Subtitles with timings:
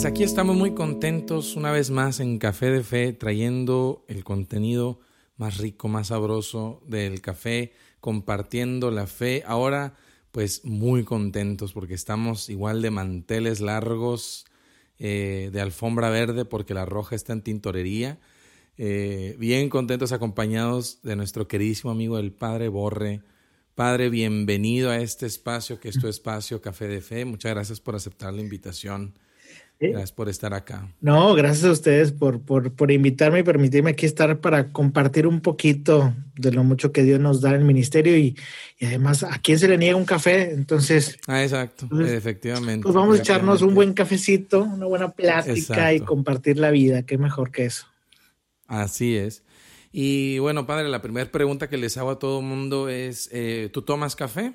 [0.00, 4.98] Pues aquí estamos muy contentos una vez más en Café de Fe, trayendo el contenido
[5.36, 9.42] más rico, más sabroso del café, compartiendo la fe.
[9.46, 9.92] Ahora,
[10.32, 14.46] pues muy contentos porque estamos igual de manteles largos,
[14.98, 18.18] eh, de alfombra verde, porque la roja está en tintorería.
[18.78, 23.20] Eh, bien contentos, acompañados de nuestro queridísimo amigo el Padre Borre.
[23.74, 27.26] Padre, bienvenido a este espacio que es tu espacio Café de Fe.
[27.26, 29.12] Muchas gracias por aceptar la invitación.
[29.88, 30.92] Gracias por estar acá.
[31.00, 35.40] No, gracias a ustedes por, por, por, invitarme y permitirme aquí estar para compartir un
[35.40, 38.36] poquito de lo mucho que Dios nos da en el ministerio y,
[38.78, 40.52] y además a quién se le niega un café.
[40.52, 41.18] Entonces.
[41.26, 42.82] Ah, exacto, efectivamente.
[42.82, 47.04] Pues vamos a echarnos un buen cafecito, una buena plática y compartir la vida.
[47.04, 47.86] Qué mejor que eso.
[48.66, 49.42] Así es.
[49.92, 53.70] Y bueno, padre, la primera pregunta que les hago a todo el mundo es: eh,
[53.72, 54.52] ¿tú tomas café?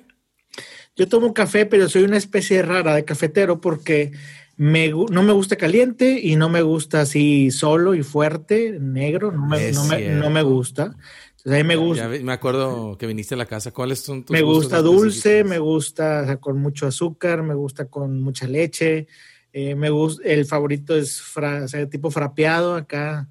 [0.94, 4.12] Yo tomo café, pero soy una especie rara de cafetero porque
[4.56, 9.46] me, no me gusta caliente y no me gusta así solo y fuerte, negro, no
[9.46, 10.96] me, no me, no me gusta.
[11.36, 12.16] Entonces, a mí me gusta.
[12.16, 13.70] Ya me acuerdo que viniste a la casa.
[13.70, 17.86] ¿Cuáles son tus Me gusta dulce, me gusta o sea, con mucho azúcar, me gusta
[17.86, 19.06] con mucha leche.
[19.52, 23.28] Eh, me gusta, el favorito es fra, o sea, tipo frapeado acá,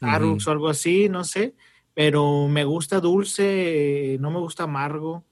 [0.00, 0.48] Arux uh -huh.
[0.48, 1.54] o algo así, no sé.
[1.94, 5.24] Pero me gusta dulce, no me gusta amargo.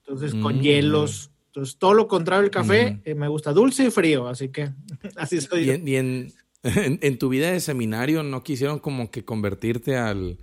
[0.00, 0.60] Entonces, con mm.
[0.60, 4.70] hielos, entonces, todo lo contrario del café, eh, me gusta dulce y frío, así que
[5.16, 5.62] así soy.
[5.62, 5.72] Y, yo.
[5.72, 10.38] en, y en, en, en, tu vida de seminario no quisieron como que convertirte al,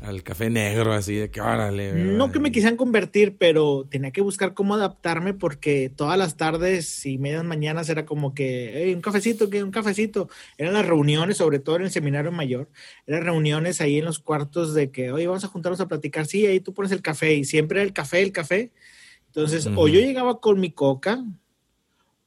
[0.00, 1.92] al café negro, así de que órale.
[1.92, 7.06] No que me quisieran convertir, pero tenía que buscar cómo adaptarme porque todas las tardes
[7.06, 10.28] y medias mañanas era como que, hey, un cafecito, que un cafecito.
[10.58, 12.68] Eran las reuniones, sobre todo en el seminario mayor,
[13.06, 16.26] eran reuniones ahí en los cuartos de que, oye, vamos a juntarnos a platicar.
[16.26, 18.70] Sí, ahí tú pones el café y siempre era el café, el café.
[19.34, 19.74] Entonces, uh -huh.
[19.78, 21.24] o yo llegaba con mi coca,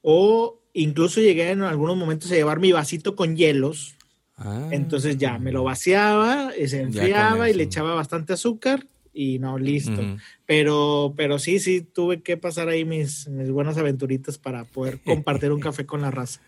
[0.02, 3.95] o incluso llegué en algunos momentos a llevar mi vasito con hielos.
[4.36, 9.58] Ah, Entonces ya me lo vaciaba, se enfriaba y le echaba bastante azúcar y no,
[9.58, 9.92] listo.
[9.93, 10.20] Uh -huh.
[10.45, 15.52] Pero, pero sí, sí, tuve que pasar ahí mis, mis buenas aventuritas para poder compartir
[15.52, 16.42] un café con la raza.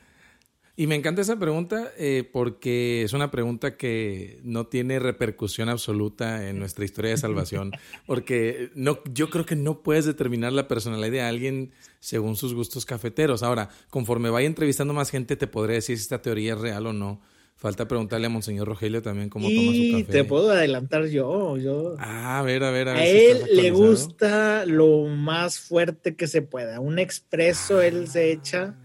[0.79, 6.47] Y me encanta esa pregunta eh, porque es una pregunta que no tiene repercusión absoluta
[6.47, 7.73] en nuestra historia de salvación.
[8.07, 12.85] Porque no, yo creo que no puedes determinar la personalidad de alguien según sus gustos
[12.85, 13.43] cafeteros.
[13.43, 16.93] Ahora, conforme vaya entrevistando más gente, te podré decir si esta teoría es real o
[16.93, 17.19] no.
[17.57, 20.17] Falta preguntarle a Monseñor Rogelio también cómo y toma su café.
[20.19, 21.57] te puedo adelantar yo.
[21.57, 21.95] yo...
[21.99, 22.87] Ah, a ver, a ver.
[22.87, 26.79] A, ver a si él le gusta lo más fuerte que se pueda.
[26.79, 27.85] Un expreso ah.
[27.85, 28.77] él se echa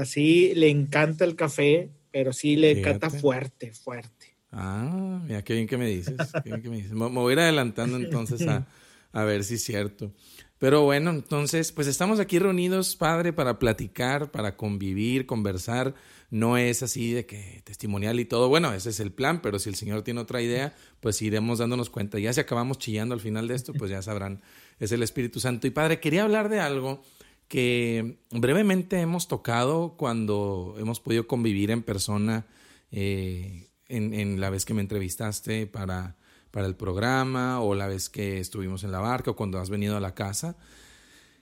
[0.00, 2.96] Así le encanta el café, pero sí le Fíjate.
[2.96, 4.36] encanta fuerte, fuerte.
[4.52, 6.14] Ah, mira, qué bien que me dices.
[6.44, 6.92] Qué bien que me dices.
[6.92, 8.66] Me, me voy a ir adelantando entonces a,
[9.12, 10.12] a ver si es cierto.
[10.58, 15.94] Pero bueno, entonces, pues estamos aquí reunidos, Padre, para platicar, para convivir, conversar.
[16.30, 18.48] No es así de que testimonial y todo.
[18.48, 21.90] Bueno, ese es el plan, pero si el Señor tiene otra idea, pues iremos dándonos
[21.90, 22.18] cuenta.
[22.18, 24.40] Ya si acabamos chillando al final de esto, pues ya sabrán,
[24.80, 25.66] es el Espíritu Santo.
[25.66, 27.02] Y Padre, quería hablar de algo
[27.48, 32.46] que brevemente hemos tocado cuando hemos podido convivir en persona
[32.90, 36.16] eh, en, en, la vez que me entrevistaste para,
[36.50, 39.96] para el programa o la vez que estuvimos en la barca o cuando has venido
[39.96, 40.56] a la casa,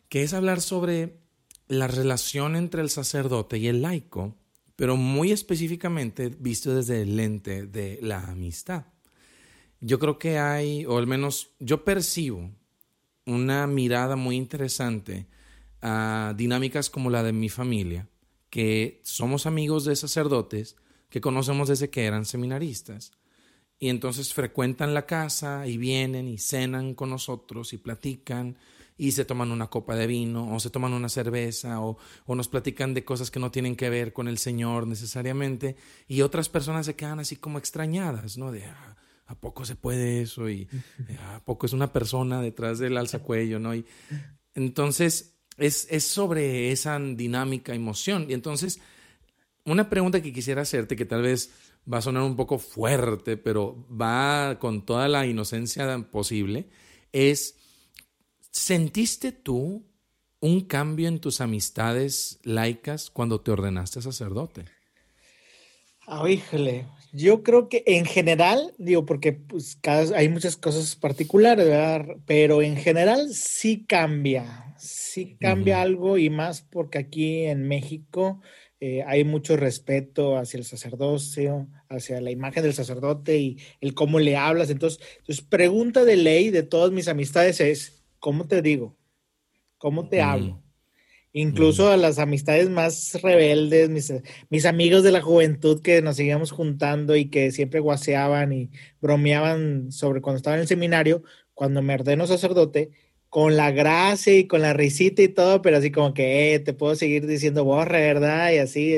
[0.09, 1.20] que es hablar sobre
[1.69, 4.36] la relación entre el sacerdote y el laico,
[4.76, 8.86] pero muy específicamente visto desde el lente de la amistad.
[9.81, 12.50] Yo creo que hay, o al menos yo percibo,
[13.26, 15.26] una mirada muy interesante
[15.84, 18.09] a dinámicas como la de mi familia,
[18.49, 20.77] que somos amigos de sacerdotes
[21.11, 23.12] que conocemos desde que eran seminaristas.
[23.78, 28.56] Y entonces frecuentan la casa y vienen y cenan con nosotros y platican
[28.97, 32.49] y se toman una copa de vino o se toman una cerveza o, o, nos
[32.49, 35.77] platican de cosas que no tienen que ver con el Señor necesariamente
[36.09, 38.53] y otras personas se quedan así como extrañadas, ¿no?
[38.53, 38.97] De, ah,
[39.27, 40.49] ¿a poco se puede eso?
[40.49, 40.66] Y
[41.34, 43.75] ¿a poco es una persona detrás del alzacuello, ¿no?
[43.75, 43.84] Y
[44.54, 48.27] entonces es, es sobre esa dinámica emoción.
[48.28, 48.80] Y entonces,
[49.65, 51.51] una pregunta que quisiera hacerte, que tal vez
[51.91, 56.68] va a sonar un poco fuerte, pero va con toda la inocencia posible,
[57.12, 57.56] es,
[58.51, 59.84] ¿sentiste tú
[60.41, 64.65] un cambio en tus amistades laicas cuando te ordenaste sacerdote?
[66.06, 71.66] Oh, híjole, yo creo que en general, digo, porque pues, cada, hay muchas cosas particulares,
[71.66, 72.16] ¿verdad?
[72.27, 75.83] Pero en general sí cambia sí cambia uh -huh.
[75.83, 78.41] algo y más porque aquí en México
[78.81, 84.19] eh, hay mucho respeto hacia el sacerdocio, hacia la imagen del sacerdote y el cómo
[84.19, 84.71] le hablas.
[84.71, 88.97] Entonces, entonces pregunta de ley de todas mis amistades es, ¿cómo te digo?
[89.78, 90.31] ¿Cómo te uh -huh.
[90.31, 90.64] hablo?
[91.36, 94.15] Incluso a las amistades más rebeldes, mis,
[94.51, 98.71] mis, amigos de la juventud que nos seguíamos juntando y que siempre guaseaban y
[99.01, 102.92] bromeaban sobre cuando estaba en el seminario, cuando me ordeno sacerdote,
[103.31, 106.72] con la gracia y con la risita y todo, pero así como que eh, te
[106.72, 108.53] puedo seguir diciendo borre, ¿verdad?
[108.53, 108.95] Y así,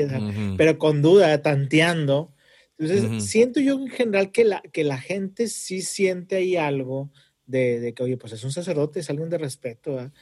[0.57, 2.35] pero con duda, tanteando.
[2.77, 7.09] Entonces, siento yo en general que la, que la gente sí siente ahí algo
[7.47, 10.13] de, de, que, oye, pues es un sacerdote, es alguien de respeto, ¿verdad?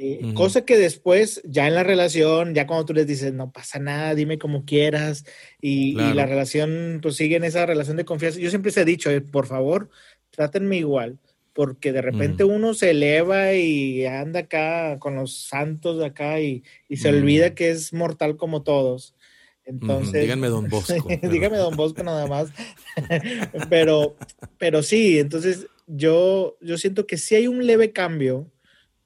[0.00, 3.80] Eh, cosa que después, ya en la relación, ya cuando tú les dices, no pasa
[3.80, 5.24] nada, dime como quieras,
[5.60, 8.38] y, la relación, pues sigue en esa relación de confianza.
[8.38, 9.90] Yo siempre se he dicho, eh, por favor,
[10.30, 11.18] trátenme igual,
[11.52, 16.62] porque de repente uno se eleva y anda acá con los santos de acá y,
[16.94, 19.16] se olvida que es mortal como todos.
[19.64, 21.08] Entonces, díganme Don Bosco.
[21.28, 22.50] dígame Don Bosco nada más.
[23.68, 24.14] pero,
[24.58, 28.48] pero sí, entonces yo, yo siento que sí hay un leve cambio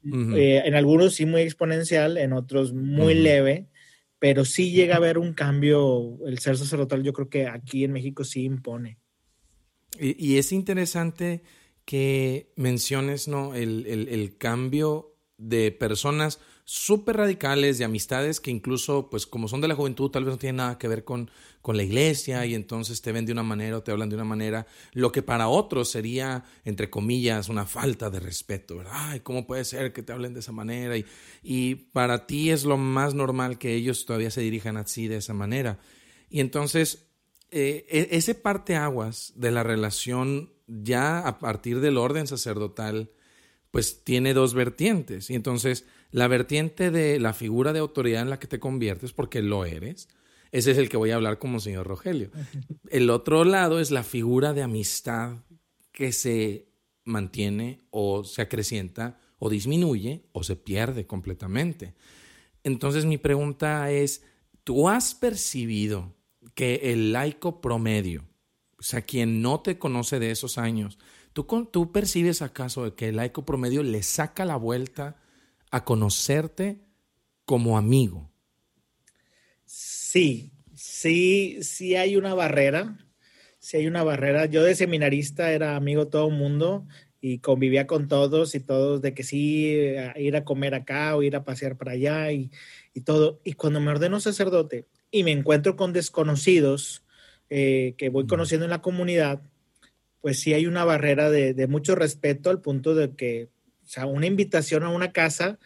[0.04, 3.68] eh, en algunos sí muy exponencial, en otros muy leve,
[4.18, 6.18] pero sí llega a haber un cambio.
[6.26, 8.98] El ser sacerdotal yo creo que aquí en México sí impone.
[9.98, 11.42] Y, es interesante
[11.84, 13.54] que menciones ¿no?
[13.54, 19.68] el, el cambio de personas súper radicales, de amistades que incluso, pues como son de
[19.68, 21.30] la juventud, tal vez no tienen nada que ver con,
[21.60, 24.24] con la iglesia y entonces te ven de una manera o te hablan de una
[24.24, 28.92] manera, lo que para otros sería, entre comillas, una falta de respeto, ¿verdad?
[28.94, 30.96] Ay, ¿cómo puede ser que te hablen de esa manera?
[30.96, 31.04] Y,
[31.42, 35.34] y para ti es lo más normal que ellos todavía se dirijan así de esa
[35.34, 35.78] manera.
[36.30, 37.08] Y entonces,
[37.50, 43.10] eh, e, ese parteaguas de la relación ya a partir del orden sacerdotal,
[43.70, 45.28] pues tiene dos vertientes.
[45.28, 49.42] Y entonces, la vertiente de la figura de autoridad en la que te conviertes, porque
[49.42, 50.08] lo eres,
[50.52, 52.30] ese es el que voy a hablar como señor Rogelio.
[52.90, 55.38] El otro lado es la figura de amistad
[55.90, 56.68] que se
[57.04, 61.94] mantiene o se acrecienta o disminuye o se pierde completamente.
[62.62, 64.22] Entonces mi pregunta es,
[64.62, 66.14] ¿tú has percibido
[66.54, 68.24] que el laico promedio,
[68.78, 70.98] o sea, quien no te conoce de esos años,
[71.32, 75.21] ¿tú, tú percibes acaso que el laico promedio le saca la vuelta
[75.72, 76.78] a conocerte
[77.44, 78.30] como amigo.
[79.64, 82.98] Sí, sí, sí hay una barrera.
[83.58, 84.46] Sí hay una barrera.
[84.46, 86.86] Yo de seminarista era amigo de todo el mundo
[87.22, 89.78] y convivía con todos y todos de que sí,
[90.16, 92.50] ir a comer acá o ir a pasear para allá y,
[93.04, 93.40] todo.
[93.42, 97.02] Y cuando me ordeno sacerdote y me encuentro con desconocidos
[97.48, 99.40] eh, que voy conociendo en la comunidad,
[100.20, 103.48] pues sí hay una barrera de, de mucho respeto al punto de que
[103.84, 105.58] o sea, una invitación a una casa,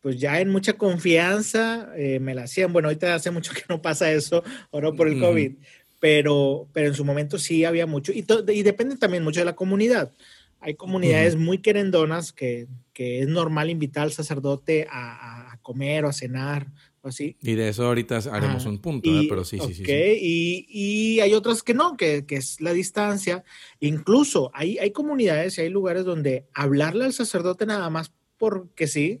[0.00, 2.72] pues ya en mucha confianza eh, me la hacían.
[2.72, 4.42] Bueno, ahorita hace mucho que no pasa eso,
[4.72, 5.52] ahora por el COVID,
[6.00, 8.12] pero, pero en su momento sí había mucho.
[8.12, 10.12] Y, y depende también mucho de la comunidad.
[10.60, 16.08] Hay comunidades muy querendonas que, que, es normal invitar al sacerdote a, a, comer o
[16.08, 16.68] a cenar
[17.02, 17.36] así.
[17.40, 21.62] Y de eso ahorita haremos un punto, pero sí, sí, sí, Y, y, hay otras
[21.62, 23.44] que no, que, que, es la distancia.
[23.80, 29.20] Incluso hay, hay comunidades y hay lugares donde hablarle al sacerdote nada más porque sí,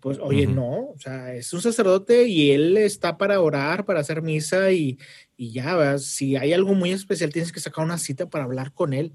[0.00, 4.22] pues oye, no, o sea, es un sacerdote y él está para orar, para hacer
[4.22, 4.98] misa y,
[5.36, 8.92] y ya, si hay algo muy especial, tienes que sacar una cita para hablar con
[8.92, 9.12] él.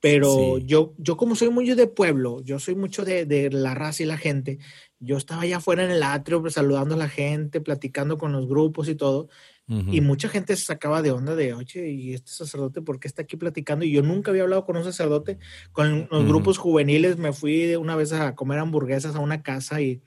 [0.00, 4.02] Pero yo, yo como soy muy de pueblo, yo soy mucho de, de, la raza
[4.02, 4.58] y la gente,
[4.98, 8.48] yo estaba allá afuera en el atrio pues, saludando a la gente, platicando con los
[8.48, 9.28] grupos y todo,
[9.68, 13.22] y mucha gente se sacaba de onda de, oye, ¿y este sacerdote por qué está
[13.22, 13.84] aquí platicando?
[13.84, 15.38] Y yo nunca había hablado con un sacerdote,
[15.70, 20.02] con los grupos juveniles me fui una vez a comer hamburguesas a una casa y,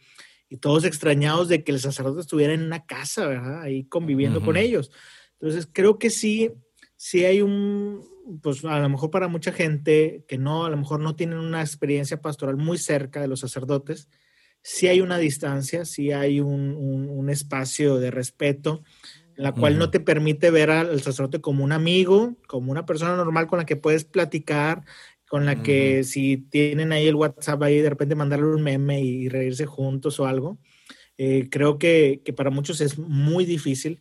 [0.49, 3.61] y, todos extrañados de que el sacerdote estuviera en una casa, ¿verdad?
[3.61, 4.91] Ahí conviviendo con ellos.
[5.39, 6.51] Entonces creo que sí,
[6.97, 8.01] sí hay un,
[8.41, 11.61] pues a lo mejor para mucha gente que no, a lo mejor no tienen una
[11.61, 14.09] experiencia pastoral muy cerca de los sacerdotes,
[14.61, 18.83] sí hay una distancia, sí hay un, un, espacio de respeto,
[19.35, 23.15] en la cual no te permite ver al sacerdote como un amigo, como una persona
[23.15, 24.83] normal con la que puedes platicar,
[25.27, 29.29] con la que si tienen ahí el WhatsApp ahí, de repente mandarle un meme y,
[29.29, 30.59] reírse juntos o algo.
[31.17, 33.99] Eh, creo que, que, para muchos es muy difícil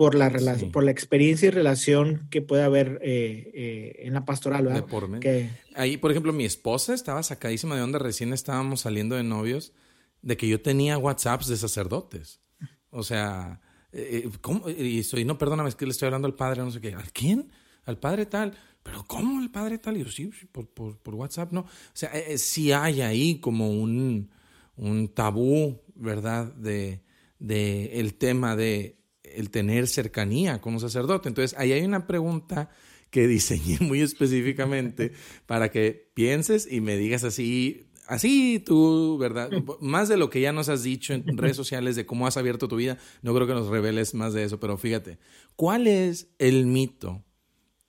[0.00, 0.30] por la,
[0.72, 4.86] por la experiencia y relación que puede haber eh, eh, en la pastoral, ¿verdad?
[5.20, 5.50] que...
[5.74, 9.74] Ahí, por ejemplo, mi esposa estaba sacadísima de onda, recién estábamos saliendo de novios,
[10.22, 12.40] de que yo tenía WhatsApps de sacerdotes.
[12.88, 13.60] O sea,
[13.92, 14.70] eh, ¿cómo?
[14.70, 16.94] Y estoy, no, perdóname, es que le estoy hablando al padre, no sé qué.
[16.94, 17.50] ¿Al quién?
[17.84, 18.54] Al padre tal.
[18.82, 19.98] Pero ¿cómo el padre tal?
[19.98, 21.60] Y yo, sí, por, por, por WhatsApp, no.
[21.60, 24.30] O sea, sí hay ahí como un,
[24.76, 26.54] un tabú, ¿verdad?
[26.54, 27.02] De,
[27.38, 28.99] de el tema de
[29.36, 31.28] el tener cercanía con un sacerdote.
[31.28, 32.70] Entonces, ahí hay una pregunta
[33.10, 35.12] que diseñé muy específicamente
[35.46, 39.50] para que pienses y me digas así Así tú, ¿verdad?
[39.80, 42.66] Más de lo que ya nos has dicho en redes sociales de cómo has abierto
[42.66, 45.20] tu vida, no creo que nos reveles más de eso, pero fíjate,
[45.54, 47.22] ¿cuál es el mito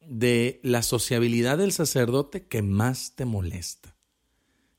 [0.07, 3.95] de la sociabilidad del sacerdote que más te molesta?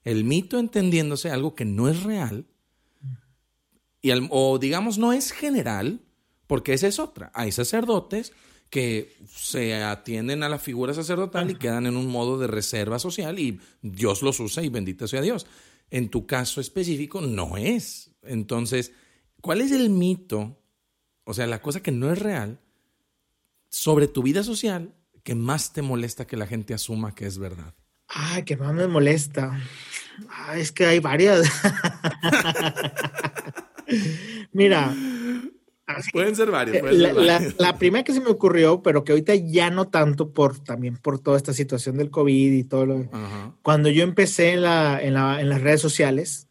[0.05, 2.47] El mito entendiéndose algo que no es real,
[4.01, 6.03] y o digamos no es general,
[6.53, 7.31] porque esa es otra.
[7.33, 8.35] Hay sacerdotes
[8.69, 13.39] que se atienden a la figura sacerdotal y quedan en un modo de reserva social
[13.39, 15.47] y Dios los usa y bendito sea Dios.
[15.89, 18.11] En tu caso específico no es.
[18.23, 18.93] Entonces,
[19.41, 20.61] ¿cuál es el mito,
[21.25, 22.61] o sea, la cosa que no es real,
[23.71, 24.93] sobre tu vida social
[25.23, 27.73] que más te molesta que la gente asuma que es verdad?
[28.09, 29.59] Ay, que más me molesta.
[30.55, 31.51] es que hay varias.
[34.53, 34.95] Mira,
[36.13, 36.83] pueden ser varios.
[37.59, 41.19] la, primera que se me ocurrió, pero que ahorita ya no tanto por también por
[41.19, 43.11] toda esta situación del COVID y todo lo.
[43.63, 46.49] Cuando yo empecé en, las redes sociales,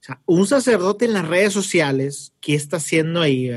[0.00, 3.50] o sea, un sacerdote en las redes sociales, ¿qué está haciendo ahí?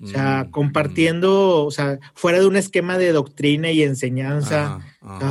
[0.00, 4.80] O sea, mm, compartiendo, o sea, fuera de un esquema de doctrina y enseñanza.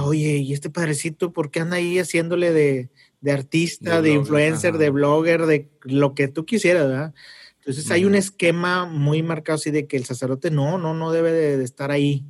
[0.03, 2.89] Oye, ¿y este padrecito por qué anda ahí haciéndole de,
[3.31, 7.13] artista, de, influencer, de blogger, de lo que tú quisieras, ¿verdad?
[7.67, 11.33] Entonces hay un esquema muy marcado así de que el sacerdote no, no, no debe
[11.33, 12.23] de, estar ahí.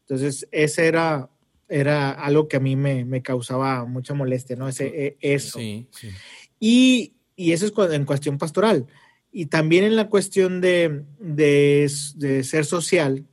[0.00, 1.30] Entonces ese era,
[1.68, 4.66] era algo que a mí me, causaba mucha molestia, ¿no?
[4.66, 5.60] Ese, e, eso.
[5.60, 6.08] Sí, sí.
[6.58, 8.88] Y, eso es en cuestión pastoral.
[9.30, 11.04] Y también en la cuestión de,
[12.42, 13.28] ser social,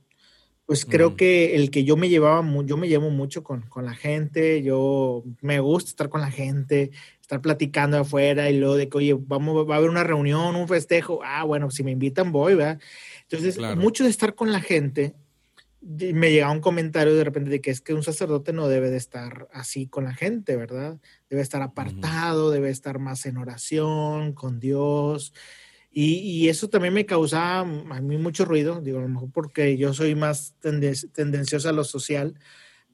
[0.64, 3.96] pues creo que el que yo me llevaba, yo me llevo mucho con, con, la
[3.96, 6.92] gente, yo me gusta estar con la gente,
[7.28, 10.66] estar platicando afuera y luego de que, oye, vamos, va a haber una reunión, un
[10.66, 11.20] festejo.
[11.22, 12.80] Ah, bueno, si me invitan, voy, ¿verdad?
[13.24, 15.14] Entonces, mucho de estar con la gente,
[15.82, 18.96] me llegaba un comentario de repente de que es que un sacerdote no debe de
[18.96, 20.96] estar así con la gente, ¿verdad?
[21.28, 25.34] Debe estar apartado, debe estar más en oración, con Dios.
[25.90, 29.92] Y, eso también me causaba a mí mucho ruido, digo, a lo mejor porque yo
[29.92, 32.38] soy más tendenciosa a lo social,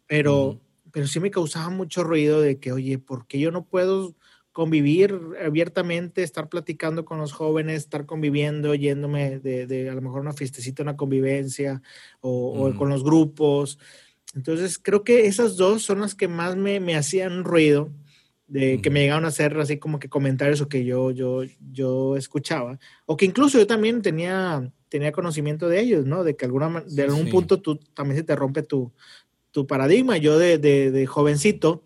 [0.08, 0.60] pero,
[0.90, 4.16] pero sí me causaba mucho ruido de que, oye, ¿por qué yo no puedo
[4.54, 10.32] convivir abiertamente, estar platicando con los jóvenes, estar conviviendo, yéndome de, a lo mejor una
[10.32, 11.82] fiestecita, una convivencia
[12.20, 13.80] o, con los grupos.
[14.37, 17.90] Entonces, creo que esas dos son las que más me, me hacían ruido,
[18.46, 21.42] de que me llegaron a hacer así como que comentarios o que yo, yo,
[21.73, 26.23] yo escuchaba, o que incluso yo también tenía, tenía conocimiento de ellos, ¿no?
[26.23, 28.92] De que alguna, de algún punto tú también se te rompe tu,
[29.50, 30.16] tu paradigma.
[30.16, 31.82] Yo de, de, de jovencito,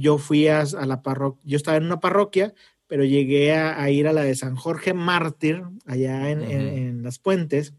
[0.00, 2.54] yo fui a, la parroquia, yo estaba en una parroquia,
[2.86, 7.74] pero llegué a, ir a la de San Jorge Mártir, allá en, Las Puentes,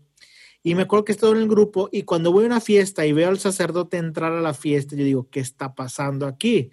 [0.63, 3.11] y me acuerdo que estaba en el grupo, y cuando voy a una fiesta y
[3.11, 6.69] veo al sacerdote entrar a la fiesta, yo digo, ¿qué está pasando aquí?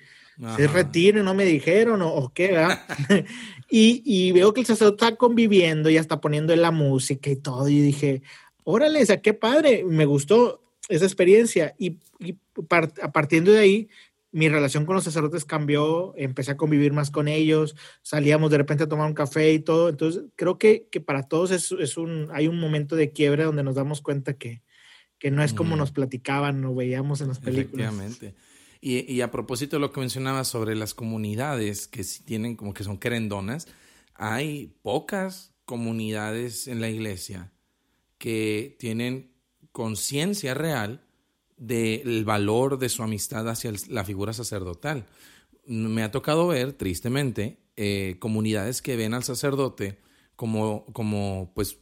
[0.57, 1.25] ¿Se retiro?
[1.25, 2.01] ¿No me dijeron?
[2.03, 2.65] ¿O, qué?
[3.71, 7.69] y, y, veo que el sacerdote está conviviendo, ya está poniendo la música y todo,
[7.69, 8.23] y dije,
[8.63, 11.97] órale, o qué padre, me gustó esa experiencia, y,
[13.01, 13.89] a partiendo de ahí,
[14.31, 18.85] mi relación con los sacerdotes cambió, empecé a convivir más con ellos, salíamos de repente
[18.85, 19.89] a tomar un café y todo.
[19.89, 23.63] Entonces, creo que, que para todos es, es, un, hay un momento de quiebre donde
[23.63, 24.63] nos damos cuenta que,
[25.19, 27.93] que no es como nos platicaban o veíamos en las películas.
[27.93, 28.35] Efectivamente.
[28.81, 32.85] Y, y, a propósito de lo que mencionaba sobre las comunidades que tienen como que
[32.85, 33.67] son querendonas,
[34.15, 37.53] hay pocas comunidades en la iglesia
[38.19, 39.33] que tienen
[39.73, 41.08] conciencia real
[41.59, 45.07] del valor de su amistad hacia la figura sacerdotal.
[45.67, 49.99] Me ha tocado ver, tristemente, eh, comunidades que ven al sacerdote
[50.37, 51.79] como, como, pues,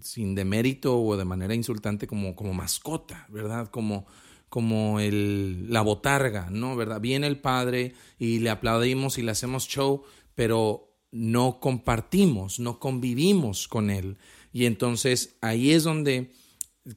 [0.00, 3.68] sin demérito o de manera insultante, como, como mascota, ¿verdad?
[3.68, 4.06] Como,
[4.48, 6.74] como el, la botarga, ¿no?
[6.76, 7.00] ¿Verdad?
[7.00, 10.02] Viene el padre y le aplaudimos y le hacemos show,
[10.34, 14.18] pero no compartimos, no convivimos con él.
[14.52, 16.32] Y entonces ahí es donde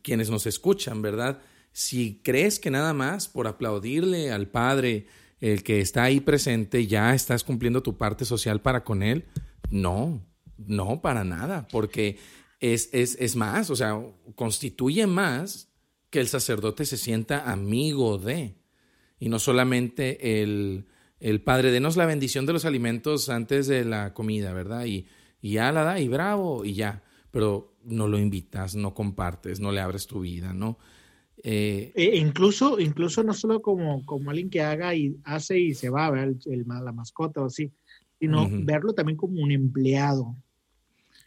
[0.01, 1.41] quienes nos escuchan, ¿verdad?
[1.71, 5.07] Si crees que nada más por aplaudirle al Padre,
[5.39, 9.25] el que está ahí presente, ya estás cumpliendo tu parte social para con Él,
[9.69, 10.21] no,
[10.57, 12.19] no, para nada, porque
[12.59, 13.99] es, es, es más, o sea,
[14.35, 15.69] constituye más
[16.09, 18.55] que el sacerdote se sienta amigo de,
[19.19, 20.87] y no solamente el,
[21.19, 24.85] el Padre, denos la bendición de los alimentos antes de la comida, ¿verdad?
[24.85, 25.07] Y,
[25.41, 29.71] y ya la da, y bravo, y ya, pero no lo invitas, no compartes, no
[29.71, 30.77] le abres tu vida, ¿no?
[31.43, 35.89] Eh, e incluso, incluso no solo como, como alguien que haga y hace y se
[35.89, 37.71] va a ver el, la mascota o así,
[38.19, 40.35] sino verlo también como un empleado.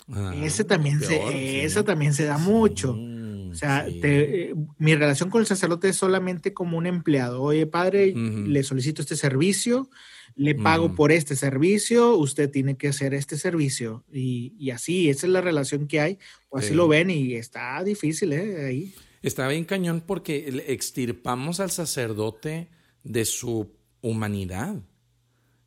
[0.09, 2.93] Ah, ese también se, eso también se da mucho.
[2.93, 7.43] o sea, eh, mi relación con el sacerdote es solamente como un empleado.
[7.43, 9.89] Oye, padre, le solicito este servicio,
[10.37, 14.05] le pago por este servicio, usted tiene que hacer este servicio.
[14.13, 16.19] Y, así, esa es la relación que hay,
[16.51, 18.67] o así lo ven y está difícil, ¿eh?
[18.67, 18.95] Ahí.
[19.25, 22.69] Está bien cañón porque extirpamos al sacerdote
[23.05, 24.83] de su humanidad.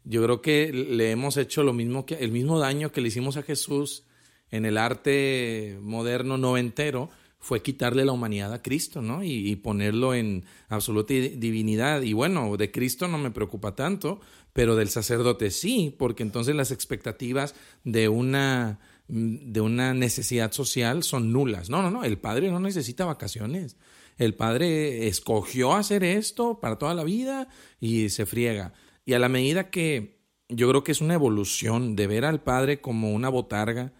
[0.03, 3.35] Yo creo que le hemos hecho lo mismo que el mismo daño que le hicimos
[3.35, 4.03] a Jesús
[4.51, 7.09] en el arte moderno noventero
[7.39, 9.23] fue quitarle la humanidad a Cristo, ¿no?
[9.23, 12.03] Y, ponerlo en absoluta divinidad.
[12.03, 14.21] Y bueno, de Cristo no me preocupa tanto,
[14.53, 21.31] pero del sacerdote sí, porque entonces las expectativas de una, de una necesidad social son
[21.31, 21.69] nulas.
[21.69, 23.77] No, no, no, el padre no necesita vacaciones.
[24.17, 27.47] El padre escogió hacer esto para toda la vida
[27.79, 28.73] y se friega.
[29.05, 30.17] Y a la medida que
[30.49, 33.93] yo creo que es una evolución de ver al padre como una botarga,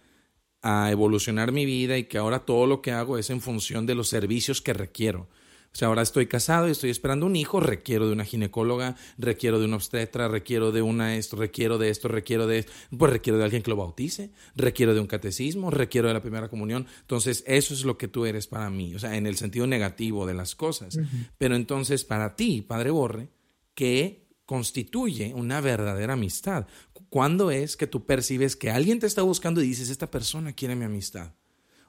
[0.60, 3.94] a evolucionar mi vida y que ahora todo lo que hago es en función de
[3.94, 5.28] los servicios que requiero.
[5.72, 9.58] O sea, ahora estoy casado y estoy esperando un hijo, requiero de una ginecóloga, requiero
[9.58, 13.38] de una obstetra, requiero de una esto, requiero de esto, requiero de esto, pues requiero
[13.38, 16.86] de alguien que lo bautice, requiero de un catecismo, requiero de la primera comunión.
[17.02, 20.26] Entonces, eso es lo que tú eres para mí, o sea, en el sentido negativo
[20.26, 20.98] de las cosas.
[21.36, 23.28] Pero entonces, para ti, Padre Borre,
[23.74, 26.66] ¿qué constituye una verdadera amistad?
[27.10, 30.74] ¿Cuándo es que tú percibes que alguien te está buscando y dices, esta persona quiere
[30.74, 31.34] mi amistad?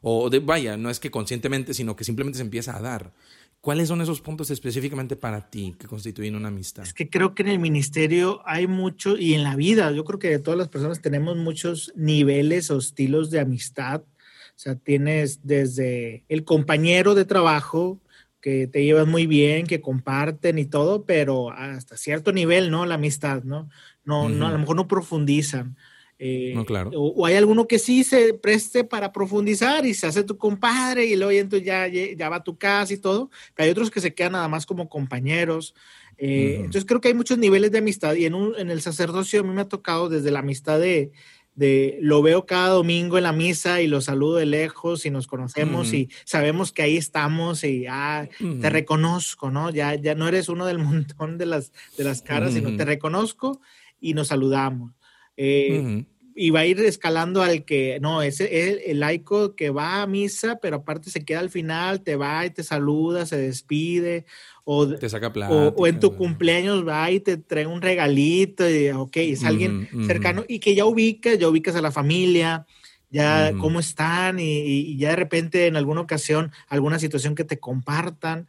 [0.01, 3.13] O de, vaya, no es que conscientemente, sino que simplemente se empieza a dar.
[3.62, 6.86] ¿Cuáles son esos puntos específicamente para ti que constituyen una amistad?
[6.86, 10.18] Es que creo que en el ministerio hay mucho, y en la vida, yo creo
[10.18, 14.01] que de todas las personas tenemos muchos niveles o estilos de amistad.
[14.01, 18.00] O sea, tienes desde el compañero de trabajo,
[18.42, 22.86] que te llevas muy bien, que comparten y todo, pero hasta cierto nivel, ¿no?
[22.86, 23.70] La amistad, ¿no?
[24.06, 25.75] No, no a lo mejor no profundizan.
[26.22, 26.92] Eh, no, claro.
[26.94, 31.16] O, hay alguno que sí se preste para profundizar y se hace tu compadre y
[31.16, 34.14] luego entonces ya, ya va a tu casa y todo, pero hay otros que se
[34.14, 35.74] quedan nada más como compañeros.
[36.18, 39.40] Eh, entonces creo que hay muchos niveles de amistad y en, un, en el sacerdocio
[39.40, 41.14] a mí me ha tocado desde la amistad de,
[41.56, 45.27] de lo veo cada domingo en la misa y lo saludo de lejos y nos
[45.27, 48.27] conocemos y sabemos que ahí estamos y ah,
[48.62, 49.70] te reconozco, ¿no?
[49.70, 53.62] Ya, ya no eres uno del montón de las, de las caras, sino te reconozco
[54.01, 54.99] y nos saludamos.
[55.42, 56.04] Eh,
[56.36, 60.60] y va a ir escalando al que, no, es el, laico que va a misa,
[60.62, 64.25] pero aparte se queda al final, te va y te saluda, se despide,
[64.66, 69.18] o, te saca o, en tu cumpleaños va y te trae un regalito, y ok,
[69.18, 72.66] es alguien cercano y que ya ubicas, ya ubicas a la familia,
[73.10, 77.60] ya cómo están y, y, ya de repente en alguna ocasión, alguna situación que te
[77.60, 78.48] compartan.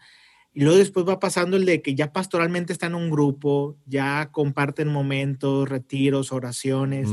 [0.53, 4.31] Y luego después va pasando el de que ya pastoralmente está en un grupo, ya
[4.33, 7.09] comparten momentos, retiros, oraciones,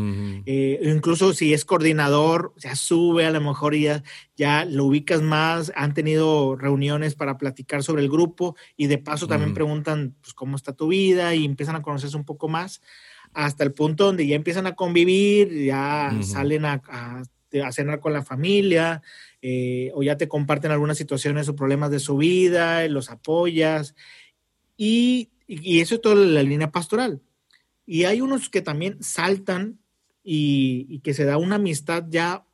[0.47, 4.03] eh, incluso si es coordinador, ya sube a lo mejor y ya,
[4.35, 9.27] ya lo ubicas más, han tenido reuniones para platicar sobre el grupo y de paso
[9.27, 12.81] también preguntan pues, cómo está tu vida y empiezan a conocerse un poco más
[13.33, 16.81] hasta el punto donde ya empiezan a convivir, ya salen a,
[17.63, 19.01] a cenar con la familia,
[19.41, 23.95] eh, o ya te comparten algunas situaciones o problemas de su vida, los apoyas,
[24.75, 27.21] y, eso es toda la línea pastoral.
[27.85, 29.79] Y hay unos que también saltan
[30.23, 32.45] y, que se da una amistad ya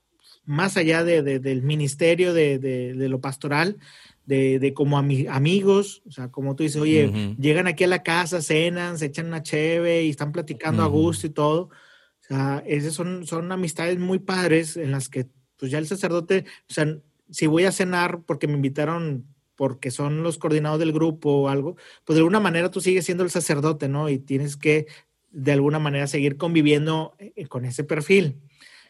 [0.45, 3.77] más allá del ministerio, de, lo pastoral,
[4.25, 8.97] de, como amigos, o sea, como tú dices, oye, llegan aquí a la casa, cenan,
[8.97, 11.61] se echan una cheve y están platicando a gusto y todo.
[11.63, 16.45] O sea, esas son, son amistades muy padres en las que pues ya el sacerdote,
[16.69, 16.97] o sea,
[17.29, 21.77] si voy a cenar porque me invitaron porque son los coordinados del grupo o algo,
[22.05, 24.09] pues de alguna manera tú sigues siendo el sacerdote, ¿no?
[24.09, 24.87] Y tienes que
[25.31, 28.39] de alguna manera seguir conviviendo eh, con ese perfil.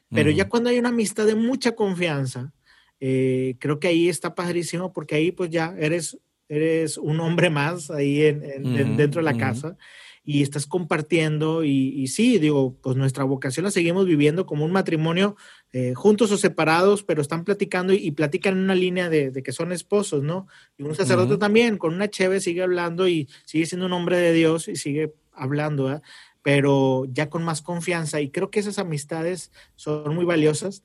[0.10, 2.54] Pero ya cuando hay una amistad de mucha confianza,
[3.00, 7.90] eh, creo que ahí está padrísimo porque ahí pues ya eres, eres un hombre más
[7.90, 9.76] ahí en, dentro de la casa
[10.26, 15.36] y estás compartiendo y, sí, digo, pues nuestra vocación la seguimos viviendo como un matrimonio
[15.74, 19.74] eh, juntos o separados, pero están platicando y, platican en una línea de, que son
[19.74, 20.48] esposos, ¿no?
[20.78, 24.32] Y un sacerdote también, con una cheve sigue hablando y sigue siendo un hombre de
[24.32, 26.02] Dios y sigue hablando, ¿eh?
[26.42, 30.84] pero ya con más confianza y creo que esas amistades son muy valiosas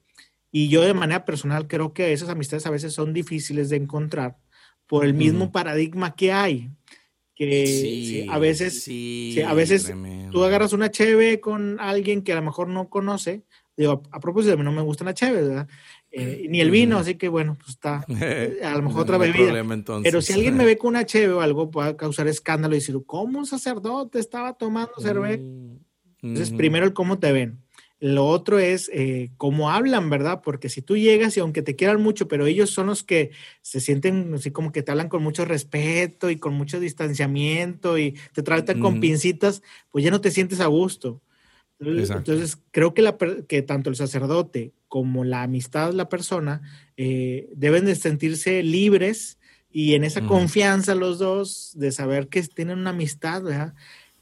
[0.50, 4.38] y yo de manera personal creo que esas amistades a veces son difíciles de encontrar
[4.86, 6.70] por el mismo paradigma que hay
[7.38, 8.88] que a veces,
[9.46, 9.94] a veces
[10.32, 13.44] tú agarras una cheve con alguien que a lo mejor no conoce.
[13.76, 15.68] Digo, a, propósito, a mí no me gusta la cheve, ¿verdad?
[16.10, 18.04] Eh, ni el vino, así que bueno, pues está,
[18.64, 19.64] a lo mejor otra bebida.
[20.02, 22.98] Pero si alguien me ve con una cheve o algo, puede causar escándalo y decir,
[23.06, 25.44] ¿cómo un sacerdote estaba tomando cerveza?
[25.44, 25.78] Mm,
[26.22, 27.60] Entonces, primero el cómo te ven.
[28.00, 30.40] Lo otro es eh, cómo hablan, ¿verdad?
[30.42, 33.80] Porque si tú llegas y aunque te quieran mucho, pero ellos son los que se
[33.80, 38.42] sienten así como que te hablan con mucho respeto y con mucho distanciamiento y te
[38.42, 41.20] tratan con pincitas, pues ya no te sientes a gusto.
[41.80, 43.16] Entonces, creo que, la,
[43.48, 46.62] que tanto el sacerdote como la amistad, la persona,
[46.96, 49.38] eh, deben de sentirse libres
[49.70, 53.74] y en esa confianza los dos de saber que tienen una amistad, ¿verdad?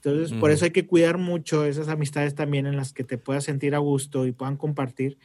[0.07, 3.43] Entonces, por eso hay que cuidar mucho esas amistades también en las que te puedas
[3.43, 5.19] sentir a gusto y puedan compartir.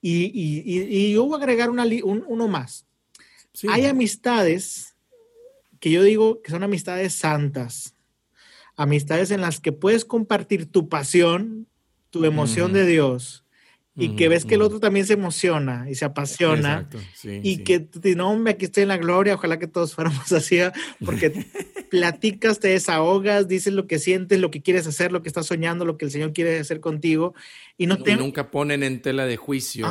[0.00, 2.86] Y, y, y, yo voy a agregar una, uno más.
[3.68, 4.94] Hay amistades
[5.80, 7.94] que yo digo que son amistades santas,
[8.76, 11.66] amistades en las que puedes compartir tu pasión,
[12.10, 13.44] tu emoción de Dios
[13.98, 16.88] y que ves que el otro también se emociona y se apasiona
[17.24, 20.58] y que no, hombre, aquí estoy en la gloria, ojalá que todos fuéramos así,
[21.04, 21.30] porque
[21.90, 25.84] platicas, te desahogas, dices lo que sientes, lo que quieres hacer, lo que estás soñando,
[25.84, 27.34] lo que el Señor quiere hacer contigo
[27.76, 28.16] y no te...
[28.16, 29.88] nunca ponen en tela de juicio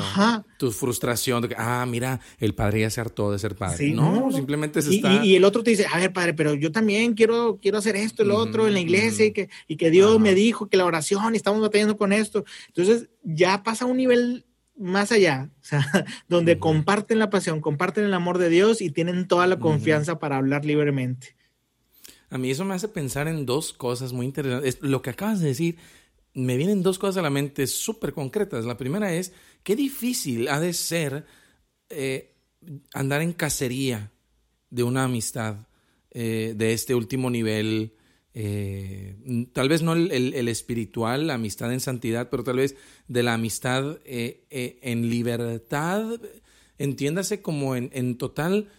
[0.57, 3.91] tu frustración de que, ah, mira, el padre ya se hartó de ser padre.
[3.91, 5.25] no, simplemente se está...
[5.25, 8.23] Y, el otro te dice, a ver, padre, pero yo también quiero, quiero hacer esto,
[8.23, 11.33] el otro en la iglesia y, que, y que Dios me dijo que la oración
[11.33, 12.45] y estamos batallando con esto.
[12.67, 14.45] Entonces ya pasa un nivel
[14.77, 15.85] más allá, o sea,
[16.29, 20.37] donde comparten la pasión, comparten el amor de Dios y tienen toda la confianza para
[20.37, 21.35] hablar libremente.
[22.29, 24.79] A mí eso me hace pensar en dos cosas muy interesantes.
[24.81, 25.77] Lo que acabas de decir,
[26.33, 28.65] me vienen dos cosas a la mente súper concretas.
[28.65, 29.33] La primera es,
[29.63, 31.25] qué difícil ha de ser
[31.89, 32.35] eh,
[32.93, 34.11] andar en cacería
[34.69, 35.67] de una amistad
[36.11, 37.96] eh, de este último nivel
[38.39, 39.15] eh,
[39.51, 42.75] tal vez no el, espiritual, la amistad en santidad, pero tal vez
[43.07, 46.05] de la amistad eh, eh, en libertad,
[46.77, 48.69] entiéndase como en, total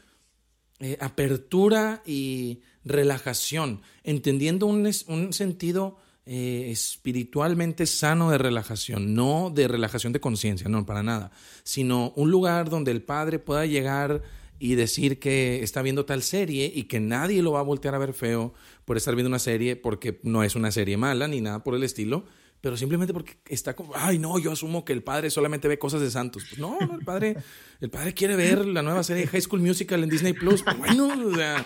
[1.00, 10.20] apertura y relajación, entendiendo un, un sentido espiritualmente sano de relajación, no de relajación de
[10.20, 11.32] conciencia, no, para nada,
[11.64, 14.22] sino un lugar donde el Padre pueda llegar
[14.58, 17.98] y decir que está viendo tal serie y que nadie lo va a voltear a
[17.98, 21.62] ver feo por estar viendo una serie, porque no es una serie mala ni nada
[21.62, 22.24] por el estilo,
[22.60, 26.00] pero simplemente porque está como, ay, no, yo asumo que el padre solamente ve cosas
[26.00, 26.44] de santos.
[26.48, 27.36] Pues no, el padre,
[27.80, 30.62] el padre quiere ver la nueva serie High School Musical en Disney Plus.
[30.62, 31.64] Pues bueno, o sea.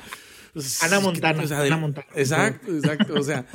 [0.53, 1.43] Pues, Ana Montana.
[1.43, 2.07] Ana Montana.
[2.15, 3.15] Exacto, exacto.
[3.15, 3.47] O sea,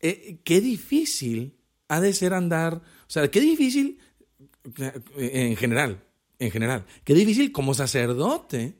[0.00, 1.58] eh, qué difícil
[1.88, 3.98] ha de ser andar, o sea, qué difícil
[5.16, 6.02] en general,
[6.42, 8.78] en general, qué difícil como sacerdote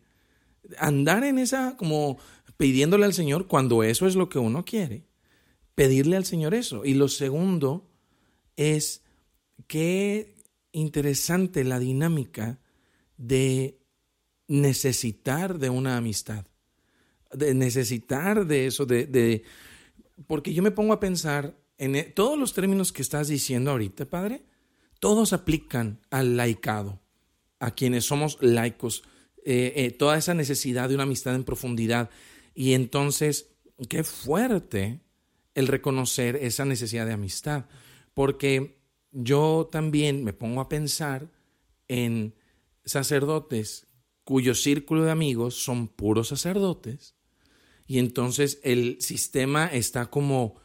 [0.79, 2.19] andar en esa como
[2.57, 5.07] pidiéndole al Señor cuando eso es lo que uno quiere.
[5.75, 6.85] Pedirle al Señor eso.
[6.85, 7.91] Y lo segundo
[8.57, 9.03] es
[9.67, 10.37] qué
[10.73, 12.61] interesante la dinámica
[13.17, 13.81] de
[14.49, 16.47] necesitar de una amistad,
[17.33, 19.43] de necesitar de eso, de,
[20.27, 24.07] porque yo me pongo a pensar en e, todos los términos que estás diciendo ahorita,
[24.07, 24.45] Padre,
[25.01, 27.02] todos aplican al laicado,
[27.63, 29.05] a quienes somos laicos,
[29.45, 32.11] eh, eh, toda esa necesidad de una amistad en profundidad,
[32.57, 33.55] y entonces,
[33.89, 35.01] qué fuerte
[35.55, 37.67] el reconocer esa necesidad de amistad,
[38.15, 38.81] porque
[39.13, 41.31] yo también me pongo a pensar
[41.87, 42.35] en
[42.85, 43.87] sacerdotes
[44.25, 47.15] cuyo círculo de amigos son puros sacerdotes,
[47.87, 50.57] y entonces el sistema está como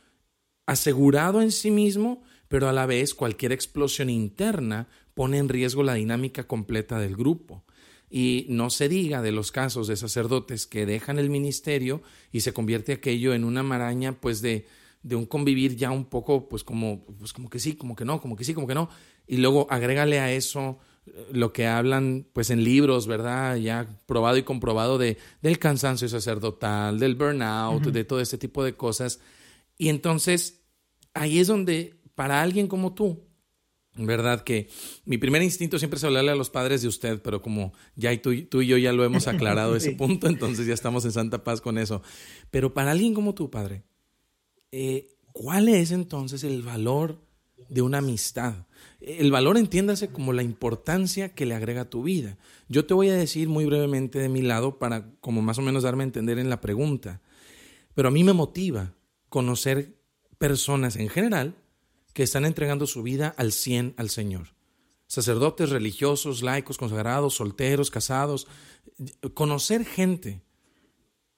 [0.66, 5.96] asegurado en sí mismo, pero a la vez cualquier explosión interna pone en riesgo la
[5.96, 7.64] dinámica completa del grupo.
[8.10, 12.54] Y no se diga de los casos de sacerdotes que dejan el ministerio y se
[12.54, 14.66] convierte aquello en una maraña pues de,
[15.04, 18.22] de un convivir ya un poco pues como, pues como que sí, como que no,
[18.22, 18.90] como que sí, como que no.
[19.28, 23.58] Y luego agrégale a eso eh, lo que hablan pues en libros, ¿verdad?
[23.58, 28.76] Ya probado y comprobado de, del cansancio sacerdotal, del burnout, de todo este tipo de
[28.76, 29.20] cosas.
[29.78, 30.62] Y entonces
[31.14, 33.28] ahí es donde para alguien como tú,
[34.00, 34.44] ¿Verdad?
[34.44, 34.70] Que
[35.06, 38.44] mi primer instinto siempre es hablarle a los padres de usted, pero como ya tú,
[38.46, 41.62] tú y yo ya lo hemos aclarado ese punto, entonces ya estamos en santa paz
[41.62, 42.02] con eso.
[42.52, 43.84] Pero para alguien como tú, padre,
[44.72, 47.20] eh, ¿cuál es entonces el valor
[47.70, 48.68] de una amistad?
[49.00, 52.38] El valor entiéndase como la importancia que le agrega a tu vida.
[52.68, 55.84] Yo te voy a decir muy brevemente de mi lado para como más o menos
[55.84, 57.22] darme a entender en la pregunta.
[57.96, 58.94] Pero a mí me motiva
[59.30, 59.98] conocer
[60.38, 61.56] personas en general
[62.18, 64.48] que están entregando su vida al cien al Señor.
[65.06, 68.48] Sacerdotes religiosos, laicos, consagrados, solteros, casados.
[69.36, 70.42] Conocer gente,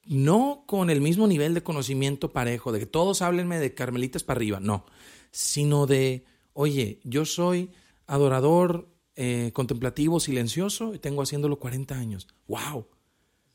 [0.06, 4.38] no con el mismo nivel de conocimiento parejo, de que todos háblenme de carmelitas para
[4.38, 4.86] arriba, no,
[5.32, 7.72] sino de, oye, yo soy
[8.08, 8.88] adorador,
[9.18, 12.26] eh, contemplativo, silencioso, y tengo haciéndolo 40 años.
[12.48, 12.88] ¡Wow!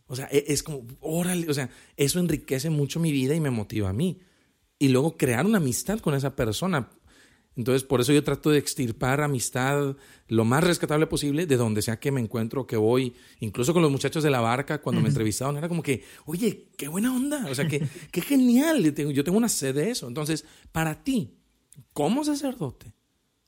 [0.08, 3.48] O sea, e, es como, órale, o sea, eso enriquece mucho mi vida y me
[3.48, 4.20] motiva a mí.
[4.78, 6.90] Y luego crear una amistad con esa persona
[7.56, 12.00] Entonces, por eso yo trato de extirpar amistad lo más rescatable posible de donde sea
[12.00, 13.14] que me encuentro, que voy.
[13.40, 16.88] Incluso con los muchachos de la barca, cuando me entrevistaron, era como que, oye, qué
[16.88, 17.46] buena onda.
[17.48, 18.82] O sea, que, qué genial.
[18.82, 20.08] Yo tengo una sed de eso.
[20.08, 21.34] Entonces, para ti,
[21.92, 22.92] como sacerdote,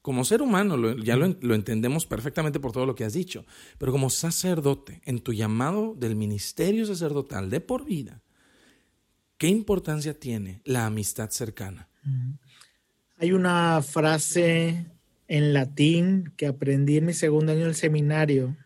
[0.02, 3.44] como ser humano, ya lo, lo, entendemos perfectamente por todo lo que has dicho,
[3.76, 8.22] pero como sacerdote, en tu llamado del ministerio sacerdotal de por vida,
[9.36, 11.88] ¿qué importancia tiene la amistad cercana?
[13.18, 14.86] Hay una frase
[15.26, 18.56] en latín que aprendí en mi segundo año del seminario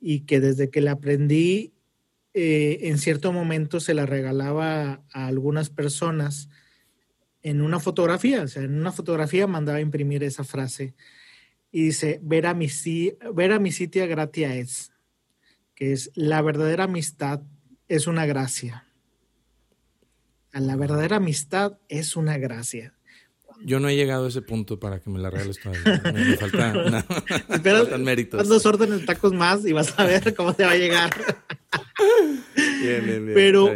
[0.00, 1.74] y que desde que la aprendí,
[2.32, 6.48] eh, en cierto momento se la regalaba a algunas personas
[7.42, 10.94] en una fotografía, o sea, en una fotografía mandaba imprimir esa frase
[11.72, 12.68] y dice, ver a mi,
[13.34, 13.60] ver
[14.08, 14.92] gratia es,
[15.74, 17.42] que es la verdadera amistad
[17.88, 18.86] es una gracia.
[20.52, 22.95] La verdadera amistad es una gracia.
[23.64, 26.02] Yo no he llegado a ese punto para que me la regales todavía.
[26.12, 28.48] Me, falta una, faltan méritos.
[28.48, 31.10] dos órdenes de tacos más y vas a ver cómo te va a llegar.
[32.80, 33.34] Bien, bien, bien.
[33.34, 33.70] Pero,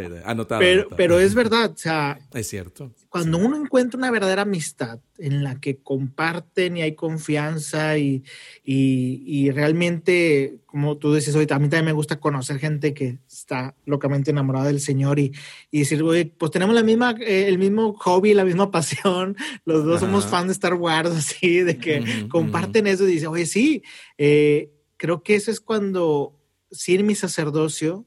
[0.59, 2.93] pero, pero, es verdad, o sea, es cierto.
[3.09, 8.23] Cuando uno encuentra una verdadera amistad en la que comparten y hay confianza y,
[8.63, 13.19] y, y realmente, como tú dices hoy, a mí también me gusta conocer gente que
[13.29, 15.31] está locamente enamorada del Señor y,
[15.69, 19.35] y decir, oye, pues tenemos la misma, eh, el mismo hobby, la misma pasión,
[19.65, 23.45] los dos somos fans de Star Wars, así, de que comparten eso y dicen, oye,
[23.45, 23.83] sí,
[24.17, 26.39] eh, creo que eso es cuando,
[26.71, 28.05] sin mi sacerdocio,